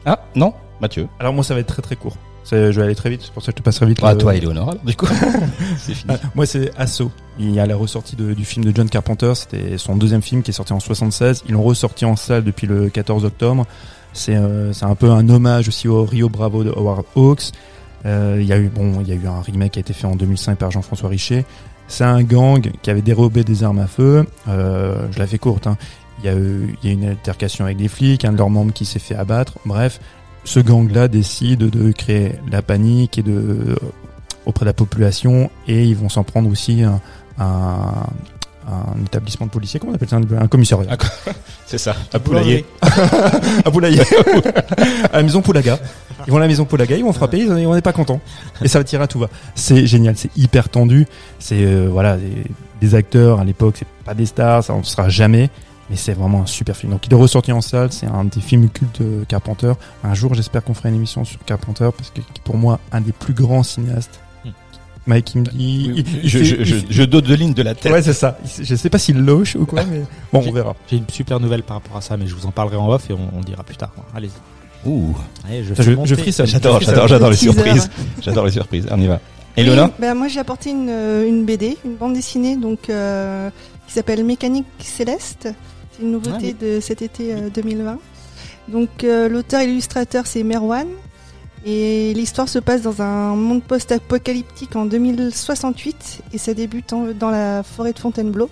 [0.05, 1.07] Ah, non Mathieu.
[1.19, 2.17] Alors moi ça va être très très court.
[2.51, 3.99] Je vais aller très vite, c'est pour ça que je te passerai vite.
[4.01, 5.05] Ah, le- toi, Éléonore, alors, du coup.
[5.77, 6.11] c'est fini.
[6.13, 7.03] Ah, moi c'est Asso.
[7.39, 10.41] Il y a la ressortie de- du film de John Carpenter, c'était son deuxième film
[10.41, 11.43] qui est sorti en 76.
[11.47, 13.65] Ils l'ont ressorti en salle depuis le 14 octobre.
[14.13, 17.51] C'est euh, c'est un peu un hommage aussi au Rio Bravo de Howard Hawks.
[18.05, 19.93] Euh, Il y a eu bon, il y a eu un remake qui a été
[19.93, 21.45] fait en 2005 par Jean-François Richer.
[21.87, 24.25] C'est un gang qui avait dérobé des armes à feu.
[24.47, 25.67] Euh, je la fais courte.
[25.67, 25.77] Hein.
[26.19, 28.49] Il y a eu il y a une altercation avec des flics, un de leurs
[28.49, 29.53] membres qui s'est fait abattre.
[29.65, 29.99] Bref,
[30.43, 33.75] ce gang-là décide de créer la panique et de euh,
[34.45, 36.99] auprès de la population et ils vont s'en prendre aussi à
[37.43, 38.07] un,
[38.67, 40.95] un établissement de policiers, comment on appelle ça, un, un commissariat.
[41.65, 41.95] C'est ça.
[42.13, 42.65] À Poulailler.
[43.65, 44.01] à Poulailler.
[45.11, 45.79] à la maison Poulaga.
[46.27, 48.19] Ils vont à la maison Poulaga, ils vont frapper, ils- on n'est pas content.
[48.63, 49.27] Et ça va tirer à tout va.
[49.55, 51.07] C'est génial, c'est hyper tendu.
[51.39, 52.43] C'est euh, voilà des,
[52.79, 55.49] des acteurs à l'époque, c'est pas des stars, ça ne sera jamais.
[55.91, 56.93] Mais c'est vraiment un super film.
[56.93, 59.73] Donc il est ressorti en salle, c'est un des films cultes de Carpenter.
[60.05, 63.11] Un jour, j'espère qu'on fera une émission sur Carpenter parce que pour moi, un des
[63.11, 64.21] plus grands cinéastes.
[64.45, 64.49] Hmm.
[65.05, 65.91] Mike, il me dit.
[65.97, 67.91] il Je, fait- je, il je, fait- je dote de ligne de la tête.
[67.91, 68.37] Ouais, c'est ça.
[68.61, 70.75] Je sais pas s'il loche ou quoi, mais bon, on verra.
[70.89, 73.09] J'ai une super nouvelle par rapport à ça, mais je vous en parlerai en off
[73.09, 73.91] et on, dira plus tard.
[74.15, 74.87] Allez-y.
[74.89, 75.13] Ouh.
[75.45, 76.47] Allez, je, Je, je frissonne.
[76.47, 77.51] J'adore, j'adore, j'adore les Teaser.
[77.51, 77.89] surprises.
[78.21, 78.87] J'adore les surprises.
[78.89, 79.19] On y va.
[79.57, 83.49] Elona Oui, bah, moi j'ai apporté une, euh, une BD, une bande dessinée donc euh,
[83.85, 85.49] qui s'appelle Mécanique Céleste.
[86.01, 87.99] C'est une nouveauté de cet été euh, 2020.
[88.69, 90.87] Donc euh, l'auteur et l'illustrateur c'est Merwan
[91.63, 97.29] et l'histoire se passe dans un monde post-apocalyptique en 2068 et ça débute en- dans
[97.29, 98.49] la forêt de Fontainebleau.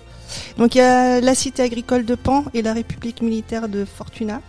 [0.58, 4.40] Donc il y a la cité agricole de Pan et la République militaire de Fortuna.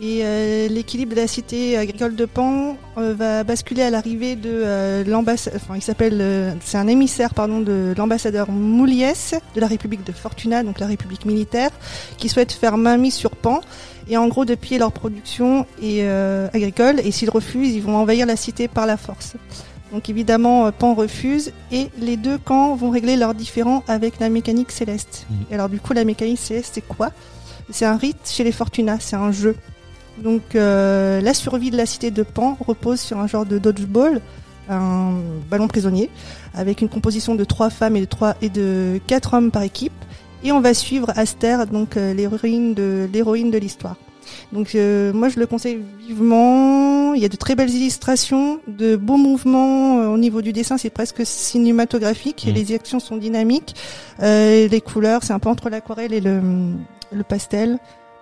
[0.00, 4.48] Et euh, l'équilibre de la cité agricole de Pan euh, va basculer à l'arrivée de
[4.48, 9.66] euh, l'ambassadeur, enfin il s'appelle, euh, c'est un émissaire pardon de l'ambassadeur Mouliès de la
[9.66, 11.70] République de Fortuna, donc la République militaire,
[12.16, 13.60] qui souhaite faire mainmise sur Pan
[14.08, 17.00] et en gros de piller leur production et euh, agricole.
[17.00, 19.34] Et s'ils refusent, ils vont envahir la cité par la force.
[19.92, 24.28] Donc évidemment, euh, Pan refuse et les deux camps vont régler leurs différends avec la
[24.28, 25.26] mécanique céleste.
[25.28, 25.36] Mhm.
[25.50, 27.10] Et alors du coup, la mécanique céleste, c'est quoi?
[27.70, 29.56] C'est un rite chez les Fortuna, c'est un jeu.
[30.22, 34.20] Donc euh, la survie de la cité de Pan repose sur un genre de dodgeball,
[34.68, 35.12] un
[35.50, 36.10] ballon prisonnier,
[36.54, 39.92] avec une composition de trois femmes et de trois et de quatre hommes par équipe.
[40.44, 43.96] Et on va suivre Aster, donc euh, l'héroïne de l'héroïne de l'histoire.
[44.52, 47.14] Donc euh, moi je le conseille vivement.
[47.14, 50.76] Il y a de très belles illustrations, de beaux mouvements euh, au niveau du dessin,
[50.78, 52.46] c'est presque cinématographique.
[52.46, 52.56] Et Mhm.
[52.56, 53.74] les actions sont dynamiques.
[54.22, 56.40] Euh, les couleurs, c'est un peu entre l'aquarelle et le,
[57.12, 57.78] le pastel.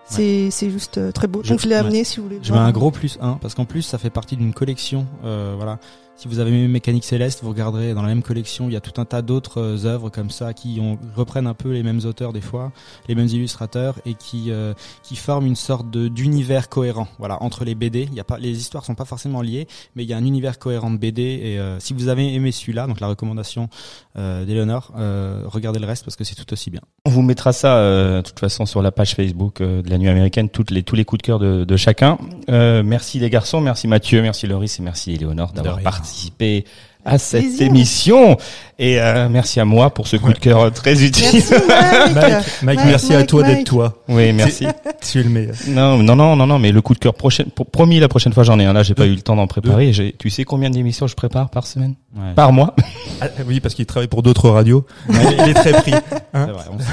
[0.09, 1.41] C'est c'est juste euh, très beau.
[1.43, 1.81] Je- Donc je l'ai ouais.
[1.81, 2.39] amené si vous voulez.
[2.43, 5.07] Je mets un gros plus 1 parce qu'en plus ça fait partie d'une collection.
[5.25, 5.79] Euh, voilà.
[6.19, 8.81] Si vous avez aimé Mécanique Céleste, vous regarderez dans la même collection, il y a
[8.81, 12.01] tout un tas d'autres euh, œuvres comme ça qui ont, reprennent un peu les mêmes
[12.07, 12.73] auteurs des fois,
[13.07, 17.07] les mêmes illustrateurs et qui euh, qui forment une sorte de d'univers cohérent.
[17.19, 20.05] Voilà, entre les BD, il y a pas les histoires sont pas forcément liées, mais
[20.05, 22.87] il y a un univers cohérent de BD et euh, si vous avez aimé celui-là,
[22.87, 23.69] donc la recommandation
[24.17, 26.81] euh, d'Eleonore, euh, regardez le reste parce que c'est tout aussi bien.
[27.05, 29.99] On vous mettra ça, euh, de toute façon, sur la page Facebook euh, de la
[29.99, 32.17] Nuit américaine, toutes les, tous les coups de cœur de, de chacun.
[32.49, 35.85] Euh, merci les garçons, merci Mathieu, merci Loris et merci Éléonore d'avoir rien.
[36.07, 36.65] Participé
[37.05, 37.67] à cette Plaisir.
[37.69, 38.37] émission.
[38.81, 41.25] Et euh, merci à moi pour ce coup de cœur très utile.
[41.33, 42.15] Merci Mike.
[42.15, 44.03] Mike, Mike, Mike, merci à toi d'être toi.
[44.09, 44.67] Oui, merci.
[45.01, 45.55] Tu es le meilleur.
[45.69, 48.33] non, non, non, non, non, mais le coup de cœur prochain, pour- promis la prochaine
[48.33, 48.73] fois j'en ai un.
[48.73, 49.93] Là, j'ai pas eu le temps d'en préparer.
[49.93, 52.35] J'ai- Tu sais combien d'émissions je prépare par semaine, Ouais.
[52.35, 52.75] par mois
[53.21, 54.85] Ah, oui, parce qu'il travaille pour d'autres radios.
[55.09, 55.93] il, est, il est très pris.
[55.93, 56.85] C'est vrai, on sait.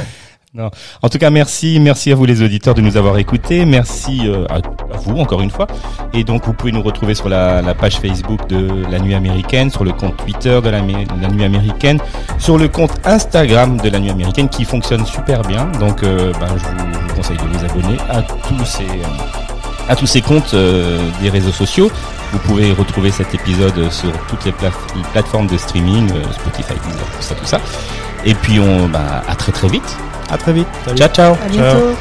[1.01, 3.66] En tout cas, merci, merci à vous les auditeurs de nous avoir écoutés.
[3.66, 4.60] Merci euh, à,
[4.99, 5.66] vous encore une fois.
[6.14, 9.72] Et donc, vous pouvez nous retrouver sur la, la page Facebook de la Nuit américaine,
[9.72, 11.99] sur le compte Twitter de la, Nuit américaine,
[12.38, 15.66] sur le compte Instagram de la Nuit américaine qui fonctionne super bien.
[15.80, 19.89] Donc, euh, ben, je, vous, je vous conseille de vous abonner à tous ces, euh,
[19.89, 21.89] à tous ces comptes euh, des réseaux sociaux.
[22.32, 26.74] Vous pouvez retrouver cet épisode sur toutes les, plate- les plateformes de streaming, euh, Spotify,
[26.74, 27.60] tout ça, tout ça.
[28.24, 29.97] Et puis on, bah, à très très vite.
[30.34, 30.67] À très vite.
[30.84, 30.97] Salut.
[30.97, 31.34] Ciao ciao.
[31.34, 31.95] À bientôt.